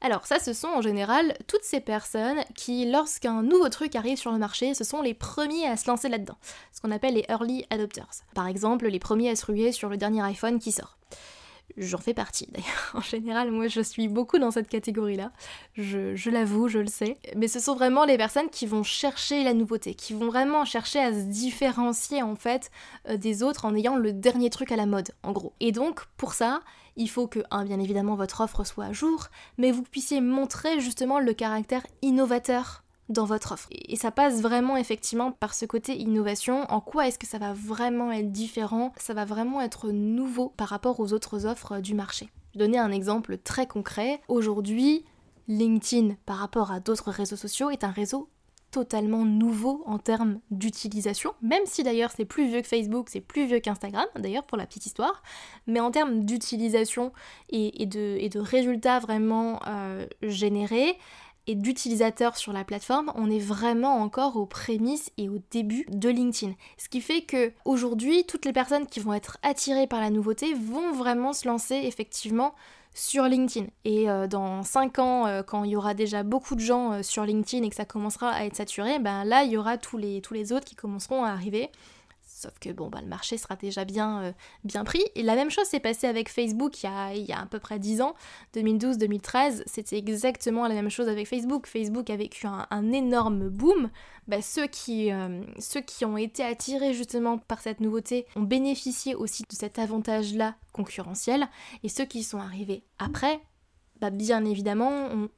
Alors 0.00 0.26
ça, 0.26 0.40
ce 0.40 0.52
sont 0.52 0.68
en 0.68 0.82
général 0.82 1.36
toutes 1.46 1.62
ces 1.62 1.80
personnes 1.80 2.42
qui, 2.56 2.90
lorsqu'un 2.90 3.42
nouveau 3.42 3.68
truc 3.68 3.94
arrive 3.94 4.18
sur 4.18 4.32
le 4.32 4.38
marché, 4.38 4.74
ce 4.74 4.82
sont 4.82 5.00
les 5.00 5.14
premiers 5.14 5.68
à 5.68 5.76
se 5.76 5.88
lancer 5.88 6.08
là-dedans, 6.08 6.36
ce 6.72 6.80
qu'on 6.80 6.90
appelle 6.90 7.14
les 7.14 7.24
early 7.28 7.64
adopters. 7.70 8.24
Par 8.34 8.48
exemple, 8.48 8.88
les 8.88 8.98
premiers 8.98 9.30
à 9.30 9.36
se 9.36 9.46
ruer 9.46 9.70
sur 9.70 9.88
le 9.88 9.96
dernier 9.96 10.22
iPhone 10.22 10.58
qui 10.58 10.72
sort. 10.72 10.96
J'en 11.76 11.98
fais 11.98 12.14
partie 12.14 12.46
d'ailleurs. 12.52 12.92
En 12.94 13.00
général, 13.00 13.50
moi 13.50 13.68
je 13.68 13.80
suis 13.80 14.08
beaucoup 14.08 14.38
dans 14.38 14.50
cette 14.50 14.68
catégorie-là. 14.68 15.32
Je, 15.74 16.30
l'avoue, 16.30 16.68
je 16.68 16.78
le 16.78 16.86
sais. 16.86 17.18
Mais 17.36 17.48
ce 17.48 17.60
sont 17.60 17.74
vraiment 17.74 18.04
les 18.04 18.16
personnes 18.16 18.50
qui 18.50 18.66
vont 18.66 18.82
chercher 18.82 19.44
la 19.44 19.54
nouveauté, 19.54 19.94
qui 19.94 20.12
vont 20.12 20.26
vraiment 20.26 20.64
chercher 20.64 21.00
à 21.00 21.12
se 21.12 21.24
différencier 21.24 22.22
en 22.22 22.36
fait 22.36 22.70
euh, 23.08 23.16
des 23.16 23.42
autres 23.42 23.64
en 23.64 23.74
ayant 23.74 23.96
le 23.96 24.12
dernier 24.12 24.50
truc 24.50 24.72
à 24.72 24.76
la 24.76 24.86
mode, 24.86 25.10
en 25.22 25.32
gros. 25.32 25.52
Et 25.60 25.72
donc, 25.72 26.04
pour 26.16 26.34
ça, 26.34 26.60
il 26.96 27.08
faut 27.08 27.26
que, 27.26 27.40
bien 27.64 27.80
évidemment, 27.80 28.14
votre 28.14 28.42
offre 28.42 28.64
soit 28.64 28.86
à 28.86 28.92
jour, 28.92 29.28
mais 29.56 29.70
vous 29.70 29.82
puissiez 29.82 30.20
montrer 30.20 30.80
justement 30.80 31.20
le 31.20 31.32
caractère 31.32 31.86
innovateur 32.02 32.82
dans 33.12 33.24
votre 33.24 33.52
offre. 33.52 33.68
Et 33.70 33.96
ça 33.96 34.10
passe 34.10 34.40
vraiment 34.40 34.76
effectivement 34.76 35.32
par 35.32 35.54
ce 35.54 35.66
côté 35.66 35.96
innovation. 35.96 36.64
En 36.70 36.80
quoi 36.80 37.06
est-ce 37.06 37.18
que 37.18 37.26
ça 37.26 37.38
va 37.38 37.52
vraiment 37.52 38.10
être 38.12 38.32
différent? 38.32 38.92
Ça 38.96 39.14
va 39.14 39.24
vraiment 39.24 39.60
être 39.60 39.90
nouveau 39.90 40.48
par 40.56 40.68
rapport 40.68 41.00
aux 41.00 41.12
autres 41.12 41.46
offres 41.46 41.80
du 41.80 41.94
marché. 41.94 42.28
Je 42.54 42.58
vais 42.58 42.66
donner 42.66 42.78
un 42.78 42.90
exemple 42.90 43.38
très 43.38 43.66
concret. 43.66 44.20
Aujourd'hui, 44.28 45.04
LinkedIn 45.48 46.16
par 46.26 46.36
rapport 46.36 46.72
à 46.72 46.80
d'autres 46.80 47.10
réseaux 47.10 47.36
sociaux 47.36 47.70
est 47.70 47.84
un 47.84 47.90
réseau 47.90 48.28
totalement 48.72 49.24
nouveau 49.24 49.82
en 49.86 49.98
termes 49.98 50.40
d'utilisation, 50.50 51.34
même 51.42 51.62
si 51.66 51.82
d'ailleurs 51.82 52.10
c'est 52.10 52.24
plus 52.24 52.48
vieux 52.48 52.62
que 52.62 52.66
Facebook, 52.66 53.08
c'est 53.10 53.20
plus 53.20 53.44
vieux 53.46 53.60
qu'Instagram, 53.60 54.06
d'ailleurs 54.18 54.44
pour 54.44 54.56
la 54.56 54.66
petite 54.66 54.86
histoire, 54.86 55.22
mais 55.66 55.78
en 55.78 55.90
termes 55.90 56.24
d'utilisation 56.24 57.12
et, 57.50 57.84
de, 57.86 58.38
résultats 58.38 58.98
vraiment 58.98 59.60
euh, 59.68 60.06
générés, 60.22 60.96
et 61.46 61.54
d'utilisateurs 61.54 62.36
sur 62.36 62.52
la 62.52 62.64
plateforme, 62.64 63.12
on 63.14 63.30
est 63.30 63.38
vraiment 63.38 64.00
encore 64.00 64.36
aux 64.36 64.46
prémices 64.46 65.10
et 65.18 65.28
au 65.28 65.38
début 65.50 65.86
de 65.90 66.08
LinkedIn. 66.08 66.54
Ce 66.78 66.88
qui 66.88 67.00
fait 67.00 67.22
que 67.22 67.52
aujourd'hui, 67.64 68.24
toutes 68.24 68.44
les 68.44 68.52
personnes 68.52 68.86
qui 68.86 69.00
vont 69.00 69.12
être 69.12 69.38
attirées 69.42 69.86
par 69.86 70.00
la 70.00 70.10
nouveauté 70.10 70.54
vont 70.54 70.92
vraiment 70.92 71.32
se 71.32 71.48
lancer 71.48 71.76
effectivement 71.76 72.54
sur 72.94 73.24
LinkedIn. 73.24 73.66
Et 73.84 74.10
euh, 74.10 74.26
dans 74.26 74.62
5 74.62 74.98
ans, 74.98 75.26
euh, 75.26 75.42
quand 75.42 75.64
il 75.64 75.70
y 75.70 75.76
aura 75.76 75.94
déjà 75.94 76.22
beaucoup 76.22 76.54
de 76.54 76.60
gens 76.60 76.92
euh, 76.92 77.02
sur 77.02 77.24
LinkedIn 77.24 77.64
et 77.64 77.70
que 77.70 77.76
ça 77.76 77.84
commencera 77.84 78.30
à 78.30 78.44
être 78.44 78.56
saturé, 78.56 78.98
ben 78.98 79.24
là, 79.24 79.44
il 79.44 79.52
y 79.52 79.56
aura 79.56 79.78
tous 79.78 79.96
les, 79.96 80.20
tous 80.20 80.34
les 80.34 80.52
autres 80.52 80.64
qui 80.64 80.74
commenceront 80.74 81.24
à 81.24 81.30
arriver 81.30 81.70
Sauf 82.34 82.58
que 82.58 82.70
bon, 82.70 82.88
bah, 82.88 83.00
le 83.02 83.08
marché 83.08 83.36
sera 83.36 83.56
déjà 83.56 83.84
bien, 83.84 84.22
euh, 84.22 84.32
bien 84.64 84.84
pris. 84.84 85.02
Et 85.14 85.22
la 85.22 85.34
même 85.34 85.50
chose 85.50 85.66
s'est 85.66 85.80
passée 85.80 86.06
avec 86.06 86.30
Facebook 86.30 86.82
il 86.82 86.86
y, 86.86 86.88
a, 86.88 87.14
il 87.14 87.24
y 87.24 87.32
a 87.32 87.40
à 87.40 87.46
peu 87.46 87.58
près 87.58 87.78
10 87.78 88.00
ans, 88.00 88.14
2012-2013. 88.54 89.62
C'était 89.66 89.98
exactement 89.98 90.66
la 90.66 90.74
même 90.74 90.88
chose 90.88 91.08
avec 91.08 91.28
Facebook. 91.28 91.66
Facebook 91.66 92.08
a 92.08 92.16
vécu 92.16 92.46
un, 92.46 92.92
énorme 92.92 93.48
boom. 93.48 93.90
Bah, 94.26 94.40
ceux, 94.40 94.66
qui, 94.66 95.12
euh, 95.12 95.42
ceux 95.58 95.82
qui 95.82 96.04
ont 96.04 96.16
été 96.16 96.42
attirés 96.42 96.94
justement 96.94 97.36
par 97.36 97.60
cette 97.60 97.80
nouveauté 97.80 98.26
ont 98.34 98.42
bénéficié 98.42 99.14
aussi 99.14 99.42
de 99.42 99.54
cet 99.54 99.78
avantage-là 99.78 100.56
concurrentiel. 100.72 101.46
Et 101.84 101.88
ceux 101.88 102.06
qui 102.06 102.24
sont 102.24 102.38
arrivés 102.38 102.82
après, 102.98 103.40
bah, 104.00 104.10
bien 104.10 104.44
évidemment, 104.44 104.90
ont, 104.90 105.28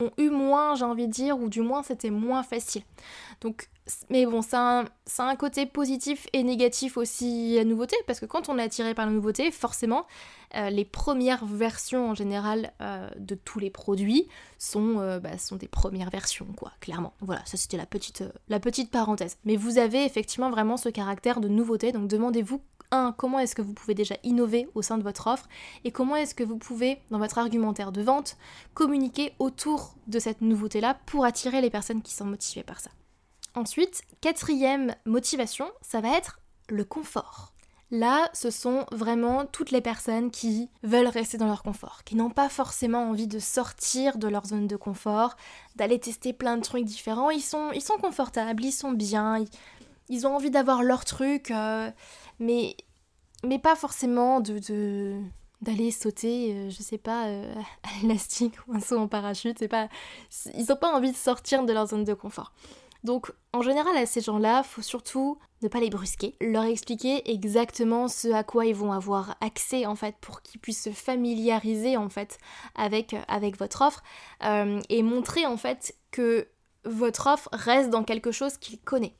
ont 0.00 0.10
eu 0.18 0.30
moins, 0.30 0.74
j'ai 0.74 0.84
envie 0.84 1.06
de 1.06 1.12
dire, 1.12 1.38
ou 1.38 1.48
du 1.48 1.60
moins 1.60 1.82
c'était 1.82 2.10
moins 2.10 2.42
facile. 2.42 2.82
Donc 3.40 3.68
mais 4.10 4.26
bon, 4.26 4.42
ça 4.42 4.80
a, 4.80 5.22
un, 5.22 5.36
côté 5.36 5.64
positif 5.64 6.26
et 6.32 6.42
négatif 6.42 6.96
aussi 6.96 7.54
la 7.54 7.64
nouveauté, 7.64 7.96
parce 8.06 8.18
que 8.18 8.26
quand 8.26 8.48
on 8.48 8.58
est 8.58 8.62
attiré 8.62 8.94
par 8.94 9.06
la 9.06 9.12
nouveauté, 9.12 9.50
forcément, 9.52 10.06
euh, 10.56 10.70
les 10.70 10.84
premières 10.84 11.44
versions 11.46 12.10
en 12.10 12.14
général 12.14 12.72
euh, 12.80 13.08
de 13.16 13.34
tous 13.36 13.60
les 13.60 13.70
produits 13.70 14.26
sont, 14.58 14.98
euh, 14.98 15.20
bah, 15.20 15.38
sont 15.38 15.56
des 15.56 15.68
premières 15.68 16.10
versions, 16.10 16.48
quoi, 16.56 16.72
clairement. 16.80 17.12
Voilà, 17.20 17.42
ça 17.44 17.56
c'était 17.56 17.76
la 17.76 17.86
petite, 17.86 18.24
la 18.48 18.58
petite 18.58 18.90
parenthèse. 18.90 19.38
Mais 19.44 19.56
vous 19.56 19.78
avez 19.78 20.04
effectivement 20.04 20.50
vraiment 20.50 20.76
ce 20.76 20.88
caractère 20.88 21.40
de 21.40 21.48
nouveauté, 21.48 21.92
donc 21.92 22.08
demandez-vous 22.08 22.60
un, 22.90 23.12
comment 23.16 23.38
est-ce 23.38 23.54
que 23.54 23.62
vous 23.62 23.74
pouvez 23.74 23.94
déjà 23.94 24.16
innover 24.22 24.68
au 24.74 24.82
sein 24.82 24.98
de 24.98 25.02
votre 25.02 25.26
offre 25.26 25.48
et 25.84 25.90
comment 25.90 26.16
est-ce 26.16 26.34
que 26.34 26.44
vous 26.44 26.58
pouvez, 26.58 27.00
dans 27.10 27.18
votre 27.18 27.38
argumentaire 27.38 27.92
de 27.92 28.02
vente, 28.02 28.36
communiquer 28.74 29.32
autour 29.38 29.94
de 30.06 30.18
cette 30.18 30.40
nouveauté-là 30.40 30.98
pour 31.06 31.24
attirer 31.24 31.60
les 31.60 31.70
personnes 31.70 32.02
qui 32.02 32.14
sont 32.14 32.24
motivées 32.24 32.64
par 32.64 32.80
ça. 32.80 32.90
Ensuite, 33.54 34.02
quatrième 34.20 34.94
motivation, 35.06 35.66
ça 35.80 36.00
va 36.00 36.16
être 36.16 36.40
le 36.68 36.84
confort. 36.84 37.52
Là, 37.92 38.28
ce 38.32 38.50
sont 38.50 38.84
vraiment 38.90 39.46
toutes 39.46 39.70
les 39.70 39.80
personnes 39.80 40.32
qui 40.32 40.68
veulent 40.82 41.06
rester 41.06 41.38
dans 41.38 41.46
leur 41.46 41.62
confort, 41.62 42.02
qui 42.04 42.16
n'ont 42.16 42.30
pas 42.30 42.48
forcément 42.48 43.08
envie 43.08 43.28
de 43.28 43.38
sortir 43.38 44.18
de 44.18 44.26
leur 44.26 44.44
zone 44.44 44.66
de 44.66 44.74
confort, 44.74 45.36
d'aller 45.76 46.00
tester 46.00 46.32
plein 46.32 46.56
de 46.56 46.62
trucs 46.62 46.84
différents. 46.84 47.30
Ils 47.30 47.40
sont, 47.40 47.70
ils 47.72 47.84
confortables, 48.00 48.64
ils 48.64 48.72
sont 48.72 48.90
bien, 48.90 49.44
ils, 50.08 50.26
ont 50.26 50.34
envie 50.34 50.50
d'avoir 50.50 50.82
leur 50.82 51.04
truc, 51.04 51.52
euh, 51.52 51.88
mais, 52.38 52.76
mais 53.44 53.58
pas 53.58 53.76
forcément 53.76 54.40
de, 54.40 55.20
d'aller 55.60 55.90
sauter, 55.90 56.52
euh, 56.52 56.70
je 56.70 56.82
sais 56.82 56.98
pas, 56.98 57.26
euh, 57.26 57.54
à 57.82 58.02
l'élastique 58.02 58.54
ou 58.66 58.74
un 58.74 58.80
saut 58.80 58.98
en 58.98 59.08
parachute. 59.08 59.58
C'est 59.58 59.68
pas, 59.68 59.88
ils 60.54 60.66
n'ont 60.68 60.76
pas 60.76 60.94
envie 60.94 61.12
de 61.12 61.16
sortir 61.16 61.64
de 61.64 61.72
leur 61.72 61.86
zone 61.86 62.04
de 62.04 62.14
confort. 62.14 62.52
Donc 63.04 63.32
en 63.52 63.62
général 63.62 63.96
à 63.96 64.04
ces 64.04 64.20
gens-là, 64.20 64.62
faut 64.64 64.82
surtout 64.82 65.38
ne 65.62 65.68
pas 65.68 65.78
les 65.78 65.90
brusquer, 65.90 66.34
leur 66.40 66.64
expliquer 66.64 67.30
exactement 67.30 68.08
ce 68.08 68.28
à 68.32 68.42
quoi 68.42 68.66
ils 68.66 68.74
vont 68.74 68.92
avoir 68.92 69.36
accès 69.40 69.86
en 69.86 69.94
fait 69.94 70.16
pour 70.20 70.42
qu'ils 70.42 70.60
puissent 70.60 70.82
se 70.82 70.90
familiariser 70.90 71.96
en 71.96 72.08
fait 72.08 72.38
avec, 72.74 73.14
avec 73.28 73.58
votre 73.58 73.82
offre 73.82 74.02
euh, 74.42 74.80
et 74.88 75.02
montrer 75.04 75.46
en 75.46 75.56
fait 75.56 75.94
que 76.10 76.48
votre 76.84 77.28
offre 77.28 77.48
reste 77.52 77.90
dans 77.90 78.02
quelque 78.02 78.32
chose 78.32 78.58
qu'ils 78.58 78.80
connaissent. 78.80 79.12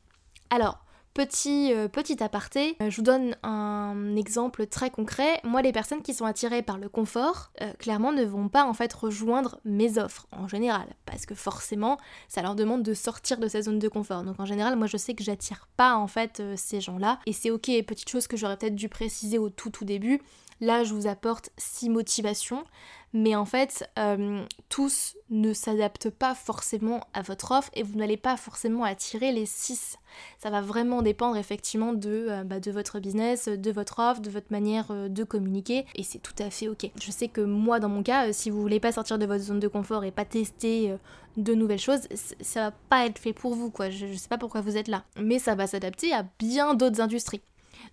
Alors, 0.51 0.79
Petit, 1.17 1.73
euh, 1.73 1.89
petit 1.89 2.23
aparté, 2.23 2.77
euh, 2.83 2.91
je 2.91 2.97
vous 2.97 3.03
donne 3.03 3.37
un 3.43 4.17
exemple 4.17 4.67
très 4.67 4.91
concret. 4.91 5.41
Moi, 5.45 5.63
les 5.63 5.73
personnes 5.73 6.03
qui 6.03 6.13
sont 6.13 6.27
attirées 6.27 6.61
par 6.61 6.77
le 6.77 6.91
confort, 6.91 7.53
euh, 7.63 7.73
clairement, 7.79 8.13
ne 8.13 8.23
vont 8.23 8.51
pas 8.51 8.67
en 8.67 8.75
fait 8.75 8.93
rejoindre 8.93 9.59
mes 9.65 9.97
offres 9.97 10.27
en 10.31 10.47
général, 10.47 10.95
parce 11.07 11.25
que 11.25 11.35
forcément, 11.35 11.97
ça 12.29 12.43
leur 12.43 12.55
demande 12.55 12.83
de 12.83 12.93
sortir 12.93 13.39
de 13.39 13.49
sa 13.49 13.63
zone 13.63 13.79
de 13.79 13.89
confort. 13.89 14.25
Donc 14.25 14.39
en 14.41 14.45
général, 14.45 14.77
moi, 14.77 14.89
je 14.89 14.99
sais 14.99 15.15
que 15.15 15.25
j'attire 15.25 15.69
pas 15.79 15.97
en 15.97 16.07
fait 16.07 16.43
ces 16.55 16.83
gens-là, 16.83 17.19
et 17.25 17.33
c'est 17.33 17.51
ok. 17.51 17.71
Petite 17.87 18.11
chose 18.11 18.27
que 18.27 18.37
j'aurais 18.37 18.59
peut-être 18.59 18.75
dû 18.75 18.91
préciser 18.91 19.39
au 19.39 19.49
tout 19.49 19.71
tout 19.71 19.87
début. 19.87 20.21
Là, 20.61 20.85
je 20.85 20.93
vous 20.95 21.07
apporte 21.07 21.51
six 21.57 21.89
motivations, 21.89 22.65
mais 23.13 23.35
en 23.35 23.45
fait, 23.45 23.89
euh, 23.99 24.45
tous 24.69 25.17
ne 25.31 25.53
s'adaptent 25.53 26.11
pas 26.11 26.35
forcément 26.35 27.01
à 27.15 27.23
votre 27.23 27.53
offre 27.53 27.71
et 27.75 27.83
vous 27.83 27.97
n'allez 27.97 28.17
pas 28.17 28.37
forcément 28.37 28.85
attirer 28.85 29.33
les 29.33 29.47
6. 29.47 29.97
Ça 30.39 30.51
va 30.51 30.61
vraiment 30.61 31.03
dépendre 31.03 31.37
effectivement 31.37 31.93
de, 31.93 32.27
euh, 32.29 32.45
bah, 32.45 32.61
de 32.61 32.71
votre 32.71 33.01
business, 33.01 33.49
de 33.49 33.71
votre 33.71 34.01
offre, 34.01 34.21
de 34.21 34.31
votre 34.31 34.51
manière 34.51 34.87
euh, 34.91 35.09
de 35.09 35.25
communiquer 35.25 35.87
et 35.95 36.03
c'est 36.03 36.19
tout 36.19 36.35
à 36.39 36.51
fait 36.51 36.69
ok. 36.69 36.91
Je 37.01 37.11
sais 37.11 37.29
que 37.29 37.41
moi, 37.41 37.81
dans 37.81 37.89
mon 37.89 38.03
cas, 38.03 38.33
si 38.33 38.51
vous 38.51 38.61
voulez 38.61 38.81
pas 38.81 38.93
sortir 38.93 39.19
de 39.19 39.27
votre 39.27 39.45
zone 39.45 39.61
de 39.61 39.69
confort 39.69 40.05
et 40.05 40.11
pas 40.11 40.25
tester 40.25 40.95
de 41.37 41.55
nouvelles 41.55 41.79
choses, 41.79 42.09
ça 42.41 42.71
va 42.71 42.71
pas 42.91 43.07
être 43.07 43.19
fait 43.19 43.33
pour 43.33 43.55
vous 43.55 43.71
quoi. 43.71 43.91
Je, 43.91 44.07
je 44.07 44.15
sais 44.15 44.29
pas 44.29 44.39
pourquoi 44.39 44.61
vous 44.61 44.77
êtes 44.77 44.89
là. 44.89 45.05
Mais 45.19 45.39
ça 45.39 45.55
va 45.55 45.67
s'adapter 45.67 46.13
à 46.13 46.25
bien 46.39 46.75
d'autres 46.75 47.01
industries. 47.01 47.43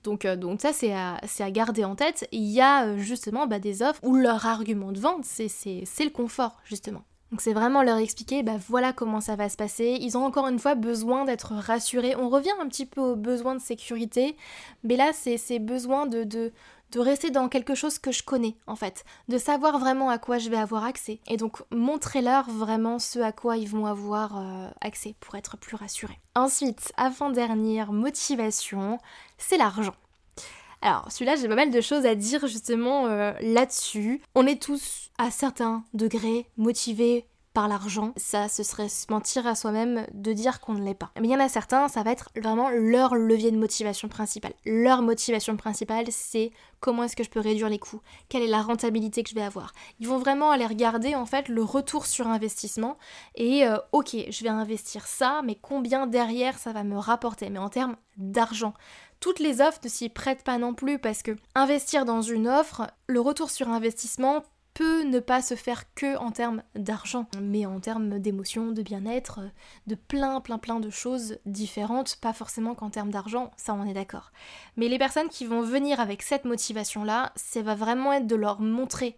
Donc, 0.04 0.26
euh, 0.26 0.36
donc 0.36 0.62
ça, 0.62 0.74
c'est 0.74 0.94
à, 0.94 1.52
garder 1.52 1.84
en 1.84 1.96
tête. 1.96 2.28
Il 2.32 2.44
y 2.44 2.62
a 2.62 2.86
euh, 2.86 2.98
justement 2.98 3.48
bah, 3.48 3.60
des 3.60 3.82
offres 3.82 4.00
où 4.04 4.16
leur 4.16 4.46
argument 4.46 4.92
de 4.92 5.00
vente, 5.00 5.26
c'est 5.26 5.48
le 5.48 6.10
confort, 6.10 6.58
justement. 6.66 7.04
Donc 7.34 7.42
c'est 7.42 7.54
vraiment 7.54 7.82
leur 7.82 7.98
expliquer, 7.98 8.44
bah 8.44 8.58
voilà 8.70 8.94
comment 8.94 9.20
ça 9.20 9.36
va 9.36 9.50
se 9.50 9.58
passer. 9.58 9.98
Ils 10.00 10.20
ont 10.20 10.24
encore 10.24 10.48
une 10.48 10.60
fois 10.60 10.76
besoin 10.76 11.26
d'être 11.26 11.54
rassurés. 11.54 12.16
On 12.16 12.30
revient 12.30 12.52
un 12.62 12.68
petit 12.68 12.86
peu 12.86 13.02
aux 13.02 13.16
besoins 13.16 13.56
de 13.56 13.60
sécurité, 13.60 14.38
mais 14.84 14.98
là 14.98 15.14
c'est 15.14 15.58
besoin 15.58 16.06
de, 16.06 16.26
de, 16.26 16.52
de 16.94 17.00
rester 17.00 17.32
dans 17.32 17.50
quelque 17.50 17.76
chose 17.76 18.00
que 18.00 18.12
je 18.12 18.24
connais 18.24 18.56
en 18.68 18.76
fait, 18.76 19.04
de 19.28 19.38
savoir 19.38 19.80
vraiment 19.80 20.10
à 20.10 20.18
quoi 20.18 20.38
je 20.38 20.50
vais 20.50 20.58
avoir 20.58 20.86
accès. 20.86 21.20
Et 21.28 21.38
donc 21.38 21.58
montrez-leur 21.72 22.50
vraiment 22.50 23.00
ce 23.00 23.20
à 23.20 23.32
quoi 23.32 23.58
ils 23.58 23.68
vont 23.68 23.86
avoir 23.86 24.38
euh, 24.38 24.70
accès 24.80 25.16
pour 25.20 25.36
être 25.36 25.58
plus 25.58 25.76
rassurés. 25.76 26.20
Ensuite, 26.36 26.94
avant-dernière 26.96 27.92
motivation, 27.92 29.00
c'est 29.38 29.58
l'argent. 29.58 29.96
Alors 30.82 31.12
celui-là 31.12 31.36
j'ai 31.36 31.48
pas 31.48 31.56
mal 31.56 31.72
de 31.72 31.82
choses 31.82 32.06
à 32.06 32.14
dire 32.14 32.46
justement 32.46 33.08
euh, 33.08 33.34
là-dessus. 33.42 34.22
On 34.36 34.46
est 34.46 34.62
tous 34.62 35.12
à 35.18 35.32
certains 35.32 35.84
degrés 35.94 36.48
motivés 36.58 37.26
par 37.54 37.68
l'argent, 37.68 38.14
ça 38.18 38.48
ce 38.48 38.64
serait 38.64 38.90
se 38.90 39.06
mentir 39.12 39.46
à 39.46 39.56
soi-même 39.56 40.06
de 40.14 40.34
dire 40.34 40.60
qu'on 40.60 40.74
ne 40.74 40.84
l'est 40.84 40.94
pas. 40.94 41.12
Mais 41.20 41.28
il 41.28 41.32
y 41.32 41.36
en 41.36 41.40
a 41.40 41.50
certains, 41.50 41.88
ça 41.88 42.04
va 42.04 42.12
être 42.12 42.30
vraiment 42.36 42.70
leur 42.70 43.16
levier 43.16 43.52
de 43.52 43.58
motivation 43.58 44.08
principale. 44.08 44.54
Leur 44.66 45.02
motivation 45.02 45.56
principale, 45.56 46.06
c'est 46.10 46.52
comment 46.80 47.04
est-ce 47.04 47.16
que 47.16 47.24
je 47.24 47.30
peux 47.30 47.40
réduire 47.40 47.70
les 47.70 47.80
coûts, 47.80 48.02
quelle 48.28 48.44
est 48.44 48.48
la 48.48 48.62
rentabilité 48.62 49.24
que 49.24 49.30
je 49.30 49.36
vais 49.36 49.42
avoir? 49.42 49.72
Ils 50.00 50.08
vont 50.08 50.18
vraiment 50.18 50.52
aller 50.52 50.66
regarder 50.66 51.16
en 51.16 51.26
fait 51.26 51.48
le 51.48 51.64
retour 51.64 52.06
sur 52.06 52.28
investissement 52.28 52.98
et 53.36 53.66
euh, 53.66 53.78
ok, 53.92 54.16
je 54.30 54.44
vais 54.44 54.50
investir 54.50 55.06
ça, 55.08 55.42
mais 55.46 55.56
combien 55.56 56.08
derrière 56.08 56.58
ça 56.58 56.74
va 56.74 56.84
me 56.84 56.98
rapporter, 56.98 57.50
mais 57.50 57.60
en 57.60 57.70
termes 57.70 57.96
d'argent 58.18 58.74
toutes 59.20 59.40
les 59.40 59.62
offres 59.62 59.80
ne 59.86 59.90
s'y 59.90 60.10
prêtent 60.10 60.44
pas 60.44 60.58
non 60.58 60.74
plus 60.74 61.00
parce 61.00 61.24
que 61.24 61.32
investir 61.56 62.04
dans 62.04 62.22
une 62.22 62.46
offre, 62.46 62.92
le 63.08 63.22
retour 63.22 63.52
sur 63.52 63.70
investissement 63.70 64.44
peut 64.74 65.04
ne 65.04 65.20
pas 65.20 65.42
se 65.42 65.56
faire 65.56 65.94
que 65.94 66.18
en 66.18 66.32
termes 66.32 66.64
d'argent, 66.76 67.28
mais 67.42 67.66
en 67.66 67.80
termes 67.80 68.20
d'émotion, 68.20 68.72
de 68.72 68.82
bien-être, 68.82 69.42
de 69.88 69.96
plein 69.96 70.42
plein 70.42 70.58
plein 70.58 70.80
de 70.80 70.90
choses 70.90 71.38
différentes, 71.46 72.18
pas 72.18 72.34
forcément 72.34 72.76
qu'en 72.76 72.90
termes 72.90 73.12
d'argent, 73.12 73.52
ça 73.58 73.74
on 73.74 73.86
est 73.86 73.94
d'accord. 73.94 74.32
Mais 74.78 74.88
les 74.88 74.98
personnes 75.00 75.30
qui 75.30 75.46
vont 75.46 75.62
venir 75.62 76.00
avec 76.00 76.22
cette 76.22 76.46
motivation-là, 76.46 77.32
ça 77.36 77.62
va 77.62 77.76
vraiment 77.76 78.14
être 78.14 78.28
de 78.28 78.36
leur 78.36 78.62
montrer 78.62 79.18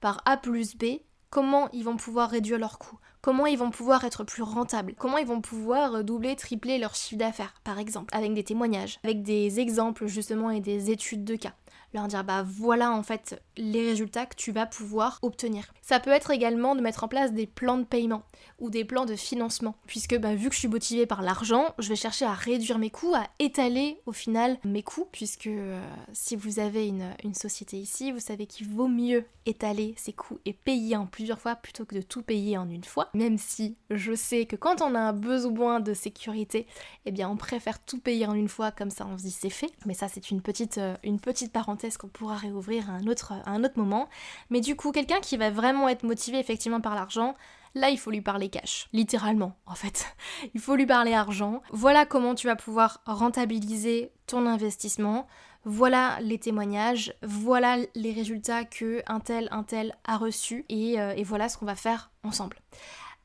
par 0.00 0.22
A 0.26 0.36
plus 0.36 0.76
B 0.76 1.00
comment 1.30 1.70
ils 1.72 1.84
vont 1.84 1.96
pouvoir 1.96 2.28
réduire 2.28 2.58
leurs 2.58 2.78
coûts, 2.78 2.98
comment 3.22 3.46
ils 3.46 3.56
vont 3.56 3.70
pouvoir 3.70 4.04
être 4.04 4.22
plus 4.22 4.42
rentables, 4.42 4.94
comment 4.98 5.16
ils 5.16 5.26
vont 5.26 5.40
pouvoir 5.40 6.04
doubler, 6.04 6.36
tripler 6.36 6.76
leur 6.76 6.94
chiffre 6.94 7.18
d'affaires, 7.18 7.54
par 7.64 7.78
exemple, 7.78 8.14
avec 8.14 8.34
des 8.34 8.44
témoignages, 8.44 9.00
avec 9.02 9.22
des 9.22 9.58
exemples 9.58 10.06
justement 10.06 10.50
et 10.50 10.60
des 10.60 10.90
études 10.90 11.24
de 11.24 11.36
cas 11.36 11.54
leur 11.94 12.08
dire 12.08 12.24
bah 12.24 12.44
voilà 12.46 12.92
en 12.92 13.02
fait 13.02 13.40
les 13.56 13.88
résultats 13.88 14.26
que 14.26 14.36
tu 14.36 14.52
vas 14.52 14.66
pouvoir 14.66 15.18
obtenir. 15.22 15.72
Ça 15.82 16.00
peut 16.00 16.10
être 16.10 16.30
également 16.30 16.74
de 16.74 16.80
mettre 16.80 17.04
en 17.04 17.08
place 17.08 17.32
des 17.32 17.46
plans 17.46 17.78
de 17.78 17.84
paiement 17.84 18.22
ou 18.58 18.70
des 18.70 18.84
plans 18.84 19.04
de 19.04 19.16
financement, 19.16 19.74
puisque 19.86 20.16
bah, 20.18 20.34
vu 20.34 20.48
que 20.48 20.54
je 20.54 20.60
suis 20.60 20.68
motivée 20.68 21.06
par 21.06 21.22
l'argent, 21.22 21.74
je 21.78 21.88
vais 21.88 21.96
chercher 21.96 22.24
à 22.24 22.32
réduire 22.32 22.78
mes 22.78 22.90
coûts, 22.90 23.14
à 23.14 23.26
étaler 23.38 24.00
au 24.06 24.12
final 24.12 24.58
mes 24.64 24.82
coûts, 24.82 25.08
puisque 25.10 25.48
euh, 25.48 25.82
si 26.12 26.36
vous 26.36 26.60
avez 26.60 26.86
une, 26.86 27.02
société 27.34 27.76
ici, 27.78 28.12
vous 28.12 28.20
savez 28.20 28.46
qu'il 28.46 28.68
vaut 28.68 28.88
mieux 28.88 29.24
étaler 29.46 29.94
ses 29.96 30.12
coûts 30.12 30.38
et 30.44 30.52
payer 30.52 30.96
en 30.96 31.06
plusieurs 31.06 31.40
fois 31.40 31.56
plutôt 31.56 31.84
que 31.84 31.94
de 31.94 32.02
tout 32.02 32.22
payer 32.22 32.56
en 32.58 32.68
une 32.68 32.84
fois, 32.84 33.08
même 33.14 33.38
si 33.38 33.76
je 33.90 34.14
sais 34.14 34.46
que 34.46 34.54
quand 34.54 34.82
on 34.82 34.94
a 34.94 35.00
un 35.00 35.12
besoin 35.12 35.80
de 35.80 35.94
sécurité, 35.94 36.66
eh 37.06 37.10
bien 37.10 37.28
on 37.28 37.36
préfère 37.36 37.80
tout 37.80 37.98
payer 37.98 38.26
en 38.26 38.34
une 38.34 38.48
fois, 38.48 38.70
comme 38.70 38.90
ça 38.90 39.06
on 39.06 39.18
se 39.18 39.24
dit 39.24 39.30
c'est 39.30 39.50
fait, 39.50 39.72
mais 39.86 39.94
ça 39.94 40.08
c'est 40.08 40.30
une 40.30 40.42
petite, 40.42 40.78
euh, 40.78 40.94
une 41.02 41.18
petite 41.18 41.52
parenthèse 41.52 41.81
qu'on 41.90 42.08
pourra 42.08 42.36
réouvrir 42.36 42.90
à 42.90 42.94
un, 42.94 43.06
autre, 43.06 43.32
un 43.46 43.64
autre 43.64 43.78
moment. 43.78 44.08
Mais 44.50 44.60
du 44.60 44.76
coup, 44.76 44.92
quelqu'un 44.92 45.20
qui 45.20 45.36
va 45.36 45.50
vraiment 45.50 45.88
être 45.88 46.04
motivé 46.04 46.38
effectivement 46.38 46.80
par 46.80 46.94
l'argent, 46.94 47.34
là 47.74 47.90
il 47.90 47.98
faut 47.98 48.10
lui 48.10 48.20
parler 48.20 48.48
cash, 48.48 48.88
littéralement 48.92 49.56
en 49.66 49.74
fait. 49.74 50.06
Il 50.54 50.60
faut 50.60 50.76
lui 50.76 50.86
parler 50.86 51.14
argent. 51.14 51.62
Voilà 51.70 52.06
comment 52.06 52.34
tu 52.34 52.46
vas 52.46 52.56
pouvoir 52.56 53.00
rentabiliser 53.06 54.12
ton 54.26 54.46
investissement. 54.46 55.26
Voilà 55.64 56.18
les 56.20 56.38
témoignages, 56.38 57.14
voilà 57.22 57.76
les 57.94 58.12
résultats 58.12 58.64
que 58.64 59.02
un 59.06 59.20
tel, 59.20 59.48
un 59.52 59.62
tel 59.62 59.94
a 60.04 60.16
reçu 60.16 60.64
et, 60.68 61.00
euh, 61.00 61.14
et 61.16 61.22
voilà 61.22 61.48
ce 61.48 61.56
qu'on 61.56 61.66
va 61.66 61.76
faire 61.76 62.10
ensemble. 62.24 62.58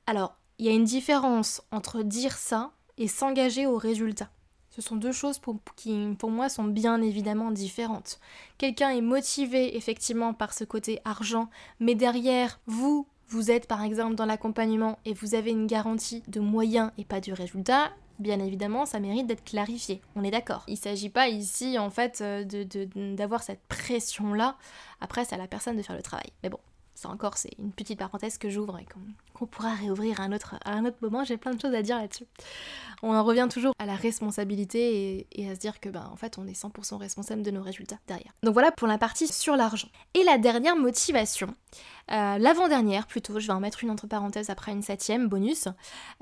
Alors, 0.05 0.35
il 0.59 0.65
y 0.65 0.69
a 0.69 0.73
une 0.73 0.85
différence 0.85 1.63
entre 1.71 2.03
dire 2.03 2.37
ça 2.37 2.71
et 2.97 3.07
s'engager 3.07 3.65
au 3.65 3.77
résultat. 3.77 4.29
Ce 4.77 4.83
sont 4.83 4.95
deux 4.95 5.11
choses 5.11 5.41
qui, 5.75 6.15
pour 6.19 6.29
moi, 6.29 6.49
sont 6.49 6.65
bien 6.65 7.01
évidemment 7.01 7.49
différentes. 7.49 8.19
Quelqu'un 8.59 8.91
est 8.91 9.01
motivé 9.01 9.75
effectivement 9.75 10.35
par 10.35 10.53
ce 10.53 10.65
côté 10.65 10.99
argent, 11.03 11.49
mais 11.79 11.95
derrière, 11.95 12.59
vous, 12.67 13.07
vous 13.27 13.49
êtes 13.49 13.65
par 13.65 13.81
exemple 13.81 14.13
dans 14.13 14.27
l'accompagnement 14.27 14.99
et 15.03 15.15
vous 15.15 15.33
avez 15.33 15.49
une 15.49 15.65
garantie 15.65 16.21
de 16.27 16.39
moyens 16.39 16.91
et 16.99 17.05
pas 17.05 17.21
de 17.21 17.31
résultat, 17.31 17.89
bien 18.19 18.39
évidemment, 18.39 18.85
ça 18.85 18.99
mérite 18.99 19.25
d'être 19.25 19.43
clarifié. 19.43 19.99
On 20.15 20.23
est 20.23 20.29
d'accord. 20.29 20.63
Il 20.67 20.73
ne 20.73 20.77
s'agit 20.77 21.09
pas 21.09 21.27
ici, 21.27 21.79
en 21.79 21.89
fait, 21.89 22.21
euh, 22.21 22.43
d'avoir 23.15 23.41
cette 23.41 23.61
pression-là. 23.69 24.57
Après, 25.01 25.25
c'est 25.25 25.33
à 25.33 25.39
la 25.39 25.47
personne 25.47 25.77
de 25.77 25.81
faire 25.81 25.95
le 25.95 26.03
travail. 26.03 26.29
Mais 26.43 26.49
bon, 26.49 26.59
ça 26.97 27.09
encore, 27.09 27.37
c'est 27.37 27.51
une 27.59 27.71
petite 27.71 27.99
parenthèse 27.99 28.39
que 28.39 28.49
j'ouvre 28.49 28.79
et 28.79 28.85
qu'on 29.35 29.45
pourra 29.45 29.75
réouvrir 29.75 30.19
à 30.19 30.23
un, 30.23 30.31
autre, 30.31 30.55
un 30.65 30.83
autre 30.83 30.97
moment. 31.01 31.23
J'ai 31.23 31.37
plein 31.37 31.53
de 31.53 31.61
choses 31.61 31.75
à 31.75 31.83
dire 31.83 31.99
là-dessus. 31.99 32.25
On 33.03 33.13
en 33.13 33.23
revient 33.23 33.47
toujours 33.51 33.73
à 33.77 33.85
la 33.85 33.93
responsabilité 33.93 35.27
et, 35.31 35.47
à 35.47 35.53
se 35.53 35.59
dire 35.59 35.79
que, 35.79 35.89
ben, 35.89 36.09
en 36.11 36.15
fait, 36.15 36.39
on 36.39 36.47
est 36.47 36.59
100% 36.59 36.97
responsable 36.97 37.43
de 37.43 37.51
nos 37.51 37.61
résultats 37.61 37.99
derrière. 38.07 38.33
Donc 38.41 38.53
voilà 38.53 38.71
pour 38.71 38.87
la 38.87 38.97
partie 38.97 39.27
sur 39.27 39.55
l'argent. 39.55 39.89
Et 40.15 40.23
la 40.23 40.39
dernière 40.39 40.75
motivation, 40.75 41.53
euh, 42.11 42.39
l'avant-dernière 42.39 43.05
plutôt, 43.05 43.39
je 43.39 43.45
vais 43.45 43.53
en 43.53 43.59
mettre 43.59 43.83
une 43.83 43.91
entre 43.91 44.07
parenthèses 44.07 44.49
après 44.49 44.71
une 44.71 44.81
septième, 44.81 45.27
bonus. 45.27 45.67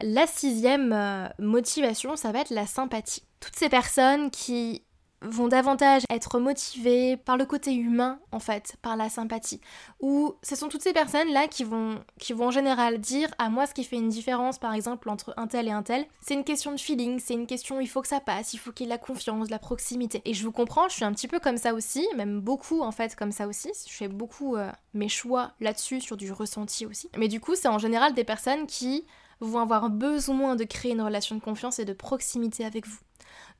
La 0.03 0.27
sixième 0.27 0.91
euh, 0.91 1.29
motivation, 1.39 2.17
ça 2.17 2.33
va 2.33 2.39
être 2.39 2.49
la 2.49 2.67
sympathie. 2.67 3.23
Toutes 3.39 3.55
ces 3.55 3.69
personnes 3.69 4.29
qui 4.29 4.83
vont 5.21 5.47
davantage 5.47 6.03
être 6.09 6.39
motivés 6.39 7.17
par 7.17 7.37
le 7.37 7.45
côté 7.45 7.73
humain 7.73 8.19
en 8.31 8.39
fait, 8.39 8.75
par 8.81 8.95
la 8.95 9.09
sympathie. 9.09 9.61
Ou 9.99 10.35
ce 10.43 10.55
sont 10.55 10.67
toutes 10.67 10.81
ces 10.81 10.93
personnes 10.93 11.31
là 11.31 11.47
qui 11.47 11.63
vont, 11.63 11.99
qui 12.19 12.33
vont 12.33 12.47
en 12.47 12.51
général 12.51 12.99
dire 12.99 13.29
à 13.37 13.49
moi 13.49 13.65
ce 13.65 13.73
qui 13.73 13.83
fait 13.83 13.95
une 13.95 14.09
différence 14.09 14.59
par 14.59 14.73
exemple 14.73 15.09
entre 15.09 15.33
un 15.37 15.47
tel 15.47 15.67
et 15.67 15.71
un 15.71 15.83
tel, 15.83 16.05
c'est 16.21 16.33
une 16.33 16.43
question 16.43 16.71
de 16.71 16.79
feeling, 16.79 17.19
c'est 17.19 17.33
une 17.33 17.47
question 17.47 17.79
il 17.79 17.87
faut 17.87 18.01
que 18.01 18.07
ça 18.07 18.19
passe, 18.19 18.53
il 18.53 18.57
faut 18.57 18.71
qu'il 18.71 18.85
y 18.85 18.89
ait 18.89 18.93
la 18.93 18.97
confiance, 18.97 19.49
la 19.49 19.59
proximité. 19.59 20.21
Et 20.25 20.33
je 20.33 20.43
vous 20.43 20.51
comprends, 20.51 20.87
je 20.89 20.95
suis 20.95 21.05
un 21.05 21.13
petit 21.13 21.27
peu 21.27 21.39
comme 21.39 21.57
ça 21.57 21.73
aussi, 21.73 22.07
même 22.15 22.41
beaucoup 22.41 22.81
en 22.81 22.91
fait 22.91 23.15
comme 23.15 23.31
ça 23.31 23.47
aussi, 23.47 23.71
je 23.87 23.93
fais 23.93 24.07
beaucoup 24.07 24.55
euh, 24.55 24.71
mes 24.93 25.09
choix 25.09 25.51
là-dessus 25.59 26.01
sur 26.01 26.17
du 26.17 26.31
ressenti 26.31 26.85
aussi. 26.85 27.09
Mais 27.17 27.27
du 27.27 27.39
coup 27.39 27.55
c'est 27.55 27.67
en 27.67 27.79
général 27.79 28.13
des 28.13 28.23
personnes 28.23 28.67
qui 28.67 29.05
vont 29.39 29.59
avoir 29.59 29.89
besoin 29.89 30.55
de 30.55 30.63
créer 30.63 30.93
une 30.93 31.01
relation 31.01 31.35
de 31.35 31.41
confiance 31.41 31.79
et 31.79 31.85
de 31.85 31.93
proximité 31.93 32.65
avec 32.65 32.87
vous. 32.87 32.99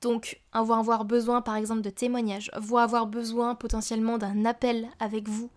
Donc, 0.01 0.41
vont 0.53 0.73
avoir 0.73 1.05
besoin 1.05 1.41
par 1.41 1.55
exemple 1.55 1.81
de 1.81 1.89
témoignages, 1.89 2.51
vont 2.57 2.77
avoir 2.77 3.07
besoin 3.07 3.55
potentiellement 3.55 4.17
d'un 4.17 4.45
appel 4.45 4.87
avec 4.99 5.27
vous 5.27 5.49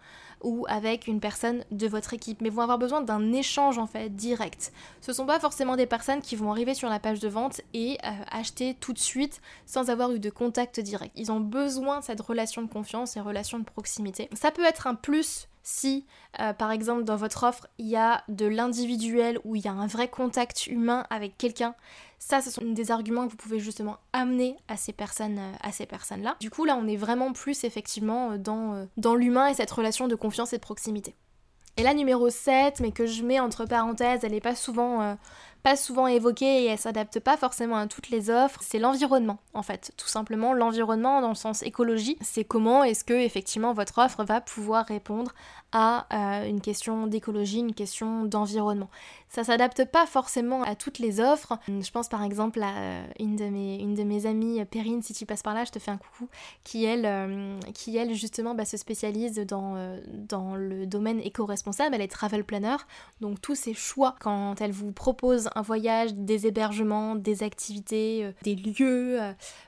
ou 0.42 0.66
avec 0.68 1.06
une 1.06 1.20
personne 1.20 1.64
de 1.70 1.86
votre 1.88 2.14
équipe, 2.14 2.40
mais 2.40 2.48
vont 2.48 2.62
avoir 2.62 2.78
besoin 2.78 3.00
d'un 3.00 3.32
échange 3.32 3.78
en 3.78 3.86
fait 3.86 4.14
direct. 4.14 4.72
Ce 5.00 5.10
ne 5.10 5.16
sont 5.16 5.26
pas 5.26 5.40
forcément 5.40 5.76
des 5.76 5.86
personnes 5.86 6.20
qui 6.20 6.36
vont 6.36 6.50
arriver 6.50 6.74
sur 6.74 6.88
la 6.88 7.00
page 7.00 7.20
de 7.20 7.28
vente 7.28 7.60
et 7.74 7.98
euh, 8.04 8.10
acheter 8.30 8.74
tout 8.74 8.92
de 8.92 8.98
suite 8.98 9.40
sans 9.66 9.90
avoir 9.90 10.12
eu 10.12 10.20
de 10.20 10.30
contact 10.30 10.80
direct. 10.80 11.12
Ils 11.16 11.32
ont 11.32 11.40
besoin 11.40 12.00
de 12.00 12.04
cette 12.04 12.20
relation 12.20 12.62
de 12.62 12.68
confiance 12.68 13.16
et 13.16 13.20
relation 13.20 13.58
de 13.58 13.64
proximité. 13.64 14.28
Ça 14.34 14.50
peut 14.50 14.64
être 14.64 14.86
un 14.86 14.94
plus 14.94 15.48
si, 15.70 16.06
euh, 16.40 16.54
par 16.54 16.70
exemple, 16.70 17.04
dans 17.04 17.16
votre 17.16 17.44
offre, 17.44 17.66
il 17.76 17.88
y 17.88 17.96
a 17.96 18.24
de 18.28 18.46
l'individuel 18.46 19.38
ou 19.44 19.54
il 19.54 19.62
y 19.62 19.68
a 19.68 19.72
un 19.72 19.86
vrai 19.86 20.08
contact 20.08 20.66
humain 20.66 21.04
avec 21.10 21.36
quelqu'un, 21.36 21.74
ça, 22.18 22.40
ce 22.40 22.50
sont 22.50 22.64
des 22.64 22.90
arguments 22.90 23.26
que 23.26 23.32
vous 23.32 23.36
pouvez 23.36 23.60
justement 23.60 23.98
amener 24.14 24.56
à 24.68 24.78
ces 24.78 24.94
personnes, 24.94 25.38
euh, 25.38 25.86
personnes-là. 25.86 26.36
Du 26.40 26.48
coup, 26.48 26.64
là, 26.64 26.74
on 26.74 26.88
est 26.88 26.96
vraiment 26.96 27.34
plus 27.34 27.64
effectivement 27.64 28.30
euh, 28.30 28.38
dans, 28.38 28.88
dans 28.96 29.14
l'humain 29.14 29.48
et 29.48 29.54
cette 29.54 29.70
relation 29.70 30.08
de 30.08 30.14
confiance 30.14 30.54
et 30.54 30.56
de 30.56 30.62
proximité. 30.62 31.14
Et 31.76 31.82
la 31.82 31.92
numéro 31.92 32.30
7, 32.30 32.80
mais 32.80 32.90
que 32.90 33.04
je 33.04 33.22
mets 33.22 33.38
entre 33.38 33.66
parenthèses, 33.66 34.20
elle 34.24 34.32
n'est 34.32 34.40
pas 34.40 34.56
souvent 34.56 35.18
souvent 35.76 36.06
évoquée 36.06 36.64
et 36.64 36.66
elle 36.66 36.78
s'adapte 36.78 37.20
pas 37.20 37.36
forcément 37.36 37.76
à 37.76 37.86
toutes 37.86 38.10
les 38.10 38.30
offres, 38.30 38.60
c'est 38.62 38.78
l'environnement 38.78 39.38
en 39.54 39.62
fait. 39.62 39.92
Tout 39.96 40.08
simplement 40.08 40.52
l'environnement 40.52 41.20
dans 41.20 41.28
le 41.28 41.34
sens 41.34 41.62
écologie, 41.62 42.16
c'est 42.20 42.44
comment 42.44 42.84
est-ce 42.84 43.04
que 43.04 43.14
effectivement 43.14 43.72
votre 43.72 43.98
offre 43.98 44.24
va 44.24 44.40
pouvoir 44.40 44.86
répondre 44.86 45.32
à 45.72 46.06
euh, 46.12 46.48
une 46.48 46.60
question 46.60 47.06
d'écologie, 47.06 47.58
une 47.58 47.74
question 47.74 48.24
d'environnement. 48.24 48.88
Ça 49.28 49.44
s'adapte 49.44 49.84
pas 49.84 50.06
forcément 50.06 50.62
à 50.62 50.74
toutes 50.74 50.98
les 50.98 51.20
offres. 51.20 51.58
Je 51.68 51.90
pense 51.90 52.08
par 52.08 52.22
exemple 52.22 52.62
à 52.62 52.78
euh, 52.78 53.06
une 53.20 53.36
de 53.36 53.44
mes, 53.44 53.76
une 53.76 53.94
de 53.94 54.02
mes 54.02 54.24
amies, 54.24 54.64
Perrine, 54.64 55.02
si 55.02 55.12
tu 55.12 55.26
passes 55.26 55.42
par 55.42 55.52
là, 55.52 55.64
je 55.64 55.70
te 55.70 55.78
fais 55.78 55.90
un 55.90 55.98
coucou, 55.98 56.28
qui 56.64 56.86
elle, 56.86 57.04
euh, 57.04 57.60
qui 57.74 57.96
elle 57.98 58.14
justement 58.14 58.54
bah, 58.54 58.64
se 58.64 58.78
spécialise 58.78 59.36
dans, 59.40 59.98
dans 60.06 60.56
le 60.56 60.86
domaine 60.86 61.20
éco-responsable, 61.20 61.94
elle 61.94 62.00
est 62.00 62.08
travel 62.08 62.44
planner, 62.44 62.76
donc 63.20 63.40
tous 63.42 63.54
ses 63.54 63.74
choix 63.74 64.14
quand 64.20 64.60
elle 64.62 64.72
vous 64.72 64.92
propose 64.92 65.50
un 65.58 65.62
voyage, 65.62 66.14
des 66.14 66.46
hébergements, 66.46 67.16
des 67.16 67.42
activités, 67.42 68.30
des 68.42 68.54
lieux, 68.54 69.18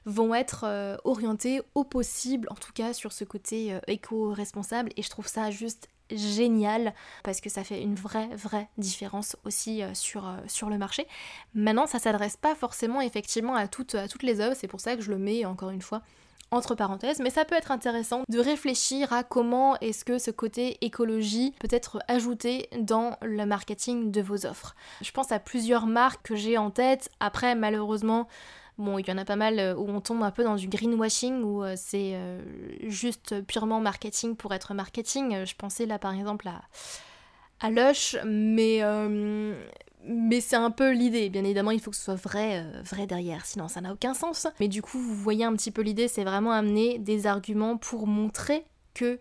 vont 0.06 0.34
être 0.34 0.98
orientés 1.04 1.60
au 1.74 1.84
possible, 1.84 2.48
en 2.50 2.54
tout 2.54 2.72
cas 2.72 2.92
sur 2.92 3.12
ce 3.12 3.24
côté 3.24 3.78
éco-responsable, 3.86 4.90
et 4.96 5.02
je 5.02 5.10
trouve 5.10 5.26
ça 5.26 5.50
juste 5.50 5.88
génial 6.16 6.94
parce 7.22 7.40
que 7.40 7.50
ça 7.50 7.64
fait 7.64 7.82
une 7.82 7.94
vraie 7.94 8.28
vraie 8.34 8.68
différence 8.78 9.36
aussi 9.44 9.82
euh, 9.82 9.94
sur, 9.94 10.26
euh, 10.26 10.36
sur 10.46 10.70
le 10.70 10.78
marché. 10.78 11.06
Maintenant 11.54 11.86
ça 11.86 11.98
s'adresse 11.98 12.36
pas 12.36 12.54
forcément 12.54 13.00
effectivement 13.00 13.54
à 13.54 13.68
toutes, 13.68 13.94
à 13.94 14.08
toutes 14.08 14.22
les 14.22 14.40
œuvres, 14.40 14.56
c'est 14.56 14.68
pour 14.68 14.80
ça 14.80 14.96
que 14.96 15.02
je 15.02 15.10
le 15.10 15.18
mets 15.18 15.44
encore 15.44 15.70
une 15.70 15.82
fois 15.82 16.02
entre 16.50 16.74
parenthèses, 16.74 17.20
mais 17.20 17.30
ça 17.30 17.44
peut 17.44 17.54
être 17.54 17.70
intéressant 17.70 18.22
de 18.28 18.38
réfléchir 18.38 19.12
à 19.12 19.22
comment 19.22 19.78
est-ce 19.80 20.04
que 20.04 20.18
ce 20.18 20.30
côté 20.30 20.78
écologie 20.84 21.54
peut 21.60 21.68
être 21.70 22.00
ajouté 22.08 22.68
dans 22.78 23.16
le 23.22 23.46
marketing 23.46 24.10
de 24.10 24.20
vos 24.20 24.46
offres. 24.46 24.74
Je 25.00 25.10
pense 25.12 25.32
à 25.32 25.38
plusieurs 25.38 25.86
marques 25.86 26.26
que 26.26 26.36
j'ai 26.36 26.58
en 26.58 26.70
tête, 26.70 27.10
après 27.20 27.54
malheureusement 27.54 28.28
Bon, 28.80 28.98
il 28.98 29.06
y 29.06 29.12
en 29.12 29.18
a 29.18 29.26
pas 29.26 29.36
mal 29.36 29.58
euh, 29.58 29.74
où 29.74 29.86
on 29.90 30.00
tombe 30.00 30.22
un 30.22 30.30
peu 30.30 30.42
dans 30.42 30.56
du 30.56 30.66
greenwashing, 30.66 31.42
où 31.42 31.62
euh, 31.62 31.74
c'est 31.76 32.12
euh, 32.14 32.40
juste 32.88 33.42
purement 33.42 33.78
marketing 33.78 34.36
pour 34.36 34.54
être 34.54 34.72
marketing. 34.72 35.44
Je 35.44 35.54
pensais 35.54 35.84
là 35.84 35.98
par 35.98 36.14
exemple 36.14 36.48
à, 36.48 36.62
à 37.60 37.68
Lush, 37.68 38.16
mais, 38.24 38.80
mais 40.06 40.40
c'est 40.40 40.56
un 40.56 40.70
peu 40.70 40.92
l'idée. 40.92 41.28
Bien 41.28 41.44
évidemment, 41.44 41.70
il 41.70 41.80
faut 41.80 41.90
que 41.90 41.96
ce 41.96 42.04
soit 42.04 42.14
vrai, 42.14 42.64
vrai 42.84 43.06
derrière, 43.06 43.46
sinon 43.46 43.68
ça 43.68 43.80
n'a 43.80 43.92
aucun 43.92 44.14
sens. 44.14 44.46
Mais 44.58 44.68
du 44.68 44.82
coup, 44.82 44.98
vous 44.98 45.14
voyez 45.14 45.44
un 45.44 45.54
petit 45.54 45.70
peu 45.70 45.82
l'idée, 45.82 46.08
c'est 46.08 46.24
vraiment 46.24 46.52
amener 46.52 46.98
des 46.98 47.26
arguments 47.26 47.76
pour 47.76 48.06
montrer 48.06 48.64
que 48.94 49.20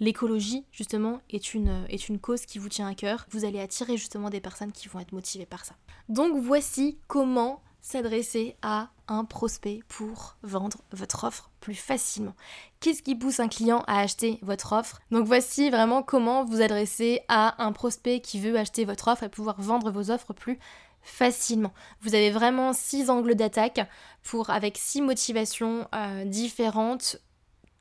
l'écologie, 0.00 0.64
justement, 0.72 1.20
est 1.30 1.54
une, 1.54 1.84
est 1.88 2.08
une 2.08 2.18
cause 2.18 2.46
qui 2.46 2.58
vous 2.58 2.68
tient 2.68 2.88
à 2.88 2.94
cœur. 2.94 3.26
Vous 3.30 3.44
allez 3.44 3.60
attirer 3.60 3.96
justement 3.96 4.30
des 4.30 4.40
personnes 4.40 4.72
qui 4.72 4.88
vont 4.88 5.00
être 5.00 5.12
motivées 5.12 5.46
par 5.46 5.64
ça. 5.64 5.74
Donc 6.08 6.36
voici 6.36 6.98
comment 7.06 7.62
s'adresser 7.84 8.56
à 8.62 8.88
un 9.08 9.26
prospect 9.26 9.80
pour 9.88 10.36
vendre 10.42 10.78
votre 10.90 11.24
offre 11.24 11.50
plus 11.60 11.74
facilement. 11.74 12.34
Qu'est-ce 12.80 13.02
qui 13.02 13.14
pousse 13.14 13.40
un 13.40 13.48
client 13.48 13.84
à 13.86 14.00
acheter 14.00 14.38
votre 14.40 14.72
offre? 14.72 15.02
Donc 15.10 15.26
voici 15.26 15.68
vraiment 15.68 16.02
comment 16.02 16.44
vous 16.44 16.62
adresser 16.62 17.20
à 17.28 17.62
un 17.62 17.72
prospect 17.72 18.20
qui 18.20 18.40
veut 18.40 18.58
acheter 18.58 18.86
votre 18.86 19.08
offre 19.08 19.24
et 19.24 19.28
pouvoir 19.28 19.60
vendre 19.60 19.90
vos 19.90 20.10
offres 20.10 20.32
plus 20.32 20.58
facilement. 21.02 21.74
Vous 22.00 22.14
avez 22.14 22.30
vraiment 22.30 22.72
six 22.72 23.10
angles 23.10 23.34
d'attaque 23.34 23.86
pour 24.22 24.48
avec 24.48 24.78
six 24.78 25.02
motivations 25.02 25.86
euh, 25.94 26.24
différentes 26.24 27.18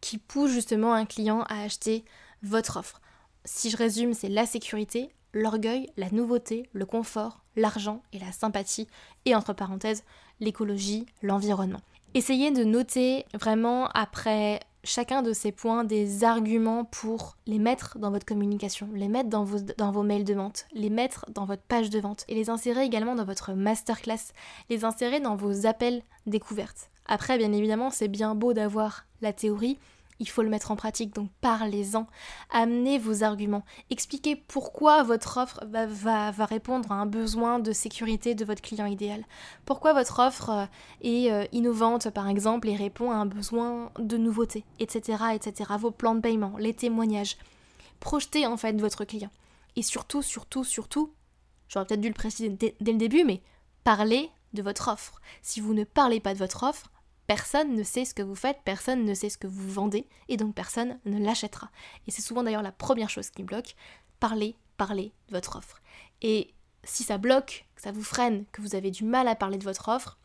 qui 0.02 0.18
poussent 0.18 0.52
justement 0.52 0.94
un 0.94 1.06
client 1.06 1.44
à 1.44 1.62
acheter 1.62 2.04
votre 2.42 2.76
offre. 2.76 3.00
Si 3.46 3.70
je 3.70 3.78
résume, 3.78 4.14
c'est 4.14 4.28
la 4.28 4.46
sécurité, 4.46 5.16
l'orgueil, 5.34 5.90
la 5.98 6.10
nouveauté, 6.12 6.70
le 6.74 6.86
confort, 6.86 7.42
l'argent 7.56 8.02
et 8.14 8.20
la 8.20 8.32
sympathie, 8.32 8.88
et 9.26 9.36
entre 9.36 9.54
parenthèses, 9.54 10.04
l'écologie, 10.40 11.06
l'environnement. 11.22 11.82
Essayez 12.14 12.52
de 12.52 12.64
noter 12.64 13.26
vraiment 13.34 13.88
après 13.90 14.60
chacun 14.84 15.22
de 15.22 15.34
ces 15.34 15.52
points 15.52 15.84
des 15.84 16.24
arguments 16.24 16.86
pour 16.86 17.38
les 17.48 17.58
mettre 17.58 17.98
dans 17.98 18.12
votre 18.12 18.26
communication, 18.26 18.90
les 18.94 19.08
mettre 19.08 19.30
dans 19.30 19.44
vos, 19.44 19.60
dans 19.78 19.92
vos 19.92 20.04
mails 20.04 20.26
de 20.26 20.34
vente, 20.34 20.66
les 20.74 20.90
mettre 20.90 21.26
dans 21.32 21.46
votre 21.46 21.64
page 21.64 21.90
de 21.90 22.00
vente 22.00 22.26
et 22.28 22.36
les 22.36 22.50
insérer 22.50 22.84
également 22.84 23.16
dans 23.16 23.26
votre 23.26 23.54
masterclass, 23.54 24.34
les 24.70 24.86
insérer 24.86 25.20
dans 25.20 25.36
vos 25.36 25.66
appels 25.66 26.04
découvertes. 26.26 26.90
Après, 27.06 27.38
bien 27.38 27.52
évidemment, 27.52 27.90
c'est 27.90 28.08
bien 28.08 28.36
beau 28.36 28.54
d'avoir 28.54 29.06
la 29.22 29.34
théorie, 29.34 29.80
il 30.20 30.30
faut 30.30 30.42
le 30.42 30.50
mettre 30.50 30.72
en 30.72 30.76
pratique, 30.76 31.14
donc 31.14 31.30
parlez-en, 31.42 32.08
amenez 32.52 33.00
vos 33.00 33.24
arguments, 33.24 33.64
expliquez 33.90 34.36
pourquoi 34.36 35.04
votre 35.04 35.38
offre 35.38 35.60
va, 35.66 36.32
répondre 36.46 36.92
à 36.92 36.96
un 36.96 37.06
besoin 37.06 37.60
de 37.60 37.72
sécurité 37.72 38.36
de 38.36 38.46
votre 38.46 38.62
client 38.62 38.86
idéal, 38.86 39.24
pourquoi 39.66 39.94
votre 39.94 40.20
offre 40.20 40.50
euh, 40.50 40.66
est 41.02 41.32
euh, 41.32 41.46
innovante 41.52 42.10
par 42.10 42.28
exemple 42.28 42.68
et 42.70 42.76
répond 42.76 43.12
à 43.12 43.16
un 43.16 43.26
besoin 43.26 43.92
de 44.00 44.18
nouveauté, 44.18 44.66
etc., 44.80 45.24
etc., 45.34 45.72
vos 45.80 45.92
plans 45.92 46.16
de 46.16 46.22
paiement, 46.22 46.54
les 46.58 46.74
témoignages, 46.74 47.38
projetez 48.00 48.46
en 48.46 48.58
fait 48.58 48.80
votre 48.80 49.06
client. 49.06 49.32
Et 49.76 49.82
surtout, 49.82 50.22
surtout, 50.22 50.64
surtout, 50.64 51.14
j'aurais 51.68 51.86
peut-être 51.86 52.02
dû 52.02 52.10
le 52.10 52.14
préciser 52.14 52.50
dès 52.50 52.76
le 52.80 52.98
début, 52.98 53.24
mais 53.24 53.42
parlez 53.84 54.30
de 54.54 54.62
votre 54.62 54.92
offre. 54.92 55.20
Si 55.42 55.60
vous 55.60 55.74
ne 55.74 55.84
parlez 55.84 56.20
pas 56.20 56.34
de 56.34 56.40
votre 56.40 56.64
offre, 56.64 56.92
Personne 57.28 57.74
ne 57.74 57.84
sait 57.84 58.06
ce 58.06 58.14
que 58.14 58.22
vous 58.22 58.36
faites, 58.36 58.60
personne 58.66 59.06
ne 59.06 59.14
sait 59.14 59.30
ce 59.30 59.38
que 59.38 59.48
vous 59.48 59.70
vendez, 59.70 60.08
et 60.28 60.38
donc 60.38 60.54
personne 60.54 61.00
ne 61.06 61.24
l'achètera. 61.24 61.70
Et 62.08 62.12
c'est 62.12 62.22
souvent 62.22 62.44
d'ailleurs 62.44 62.62
la 62.62 62.72
première 62.72 63.10
chose 63.10 63.30
qui 63.30 63.44
bloque. 63.44 63.76
Parlez, 64.20 64.56
parlez 64.78 65.14
de 65.30 65.36
votre 65.36 65.58
offre. 65.58 65.82
Et 66.22 66.54
si 66.84 67.04
ça 67.04 67.18
bloque, 67.18 67.66
que 67.76 67.82
ça 67.82 67.92
vous 67.92 68.04
freine, 68.04 68.46
que 68.52 68.62
vous 68.62 68.76
avez 68.76 68.92
du 68.92 69.04
mal 69.06 69.28
à 69.28 69.36
parler 69.36 69.58
de 69.58 69.64
votre 69.64 69.90
offre, 69.90 70.18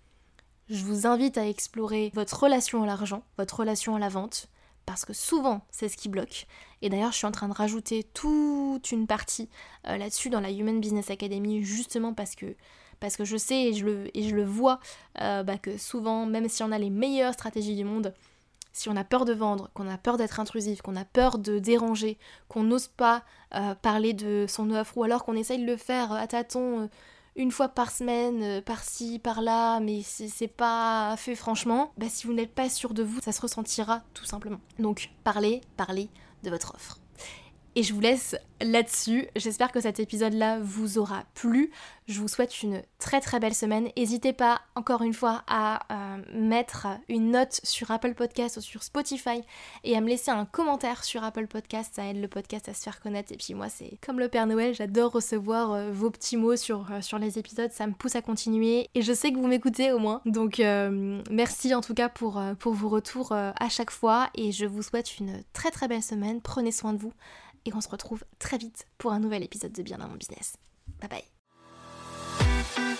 Je 0.70 0.84
vous 0.84 1.06
invite 1.06 1.38
à 1.38 1.48
explorer 1.48 2.10
votre 2.14 2.42
relation 2.42 2.82
à 2.82 2.86
l'argent, 2.86 3.22
votre 3.38 3.60
relation 3.60 3.96
à 3.96 3.98
la 3.98 4.10
vente, 4.10 4.48
parce 4.84 5.06
que 5.06 5.14
souvent 5.14 5.62
c'est 5.70 5.88
ce 5.88 5.96
qui 5.96 6.10
bloque. 6.10 6.46
Et 6.82 6.90
d'ailleurs, 6.90 7.12
je 7.12 7.16
suis 7.16 7.26
en 7.26 7.32
train 7.32 7.48
de 7.48 7.54
rajouter 7.54 8.04
toute 8.04 8.92
une 8.92 9.06
partie 9.06 9.48
euh, 9.86 9.96
là-dessus 9.96 10.28
dans 10.28 10.40
la 10.40 10.50
Human 10.50 10.78
Business 10.78 11.10
Academy, 11.10 11.62
justement 11.62 12.12
parce 12.12 12.34
que, 12.34 12.54
parce 13.00 13.16
que 13.16 13.24
je 13.24 13.36
sais 13.36 13.64
et 13.64 13.74
je 13.74 13.84
le, 13.84 14.16
et 14.16 14.28
je 14.28 14.34
le 14.34 14.44
vois 14.44 14.80
euh, 15.20 15.42
bah, 15.42 15.58
que 15.58 15.76
souvent, 15.78 16.26
même 16.26 16.48
si 16.48 16.62
on 16.62 16.72
a 16.72 16.78
les 16.78 16.90
meilleures 16.90 17.34
stratégies 17.34 17.76
du 17.76 17.84
monde, 17.84 18.14
si 18.72 18.88
on 18.88 18.96
a 18.96 19.04
peur 19.04 19.24
de 19.24 19.32
vendre, 19.32 19.70
qu'on 19.74 19.88
a 19.88 19.98
peur 19.98 20.16
d'être 20.16 20.40
intrusif, 20.40 20.82
qu'on 20.82 20.96
a 20.96 21.04
peur 21.04 21.38
de 21.38 21.58
déranger, 21.58 22.18
qu'on 22.48 22.62
n'ose 22.62 22.88
pas 22.88 23.24
euh, 23.54 23.74
parler 23.74 24.12
de 24.12 24.46
son 24.48 24.70
offre, 24.70 24.96
ou 24.98 25.02
alors 25.02 25.24
qu'on 25.24 25.34
essaye 25.34 25.60
de 25.60 25.66
le 25.66 25.76
faire 25.76 26.12
à 26.12 26.26
tâtons 26.26 26.88
une 27.36 27.52
fois 27.52 27.68
par 27.68 27.92
semaine, 27.92 28.62
par-ci, 28.62 29.20
par-là, 29.20 29.78
mais 29.78 30.02
c'est 30.02 30.48
pas 30.48 31.14
fait 31.16 31.36
franchement, 31.36 31.92
bah 31.96 32.06
si 32.08 32.26
vous 32.26 32.32
n'êtes 32.32 32.52
pas 32.52 32.68
sûr 32.68 32.94
de 32.94 33.04
vous, 33.04 33.20
ça 33.20 33.30
se 33.30 33.40
ressentira 33.40 34.02
tout 34.12 34.24
simplement. 34.24 34.58
Donc 34.80 35.10
parlez, 35.22 35.60
parlez, 35.76 36.08
de 36.42 36.50
votre 36.50 36.74
offre. 36.74 36.98
Et 37.78 37.84
je 37.84 37.94
vous 37.94 38.00
laisse 38.00 38.34
là-dessus. 38.60 39.28
J'espère 39.36 39.70
que 39.70 39.80
cet 39.80 40.00
épisode-là 40.00 40.58
vous 40.60 40.98
aura 40.98 41.22
plu. 41.34 41.70
Je 42.08 42.20
vous 42.20 42.26
souhaite 42.26 42.64
une 42.64 42.82
très 42.98 43.20
très 43.20 43.38
belle 43.38 43.54
semaine. 43.54 43.90
N'hésitez 43.96 44.32
pas 44.32 44.62
encore 44.74 45.02
une 45.02 45.14
fois 45.14 45.44
à 45.46 45.86
euh, 45.92 46.22
mettre 46.34 46.88
une 47.08 47.30
note 47.30 47.60
sur 47.62 47.92
Apple 47.92 48.14
Podcast 48.14 48.56
ou 48.56 48.60
sur 48.60 48.82
Spotify 48.82 49.42
et 49.84 49.96
à 49.96 50.00
me 50.00 50.08
laisser 50.08 50.32
un 50.32 50.44
commentaire 50.44 51.04
sur 51.04 51.22
Apple 51.22 51.46
Podcast. 51.46 51.92
Ça 51.94 52.06
aide 52.06 52.20
le 52.20 52.26
podcast 52.26 52.68
à 52.68 52.74
se 52.74 52.82
faire 52.82 53.00
connaître. 53.00 53.30
Et 53.30 53.36
puis 53.36 53.54
moi, 53.54 53.68
c'est 53.68 53.96
comme 54.04 54.18
le 54.18 54.28
Père 54.28 54.48
Noël, 54.48 54.74
j'adore 54.74 55.12
recevoir 55.12 55.72
euh, 55.72 55.92
vos 55.92 56.10
petits 56.10 56.36
mots 56.36 56.56
sur, 56.56 56.90
euh, 56.90 57.00
sur 57.00 57.20
les 57.20 57.38
épisodes. 57.38 57.70
Ça 57.70 57.86
me 57.86 57.92
pousse 57.92 58.16
à 58.16 58.22
continuer. 58.22 58.88
Et 58.96 59.02
je 59.02 59.12
sais 59.12 59.30
que 59.30 59.36
vous 59.36 59.46
m'écoutez 59.46 59.92
au 59.92 60.00
moins. 60.00 60.20
Donc 60.26 60.60
merci 61.30 61.76
en 61.76 61.80
tout 61.80 61.94
cas 61.94 62.08
pour, 62.08 62.42
pour 62.58 62.72
vos 62.72 62.88
retours 62.88 63.30
à 63.30 63.68
chaque 63.68 63.92
fois. 63.92 64.30
Et 64.34 64.50
je 64.50 64.66
vous 64.66 64.82
souhaite 64.82 65.18
une 65.18 65.44
très 65.52 65.70
très 65.70 65.86
belle 65.86 66.02
semaine. 66.02 66.40
Prenez 66.40 66.72
soin 66.72 66.92
de 66.92 66.98
vous 66.98 67.12
et 67.64 67.74
on 67.74 67.80
se 67.80 67.88
retrouve 67.88 68.24
très 68.38 68.58
vite 68.58 68.86
pour 68.98 69.12
un 69.12 69.20
nouvel 69.20 69.42
épisode 69.42 69.72
de 69.72 69.82
Bien 69.82 69.98
dans 69.98 70.08
mon 70.08 70.16
business. 70.16 70.56
Bye 71.00 71.08
bye 71.08 72.98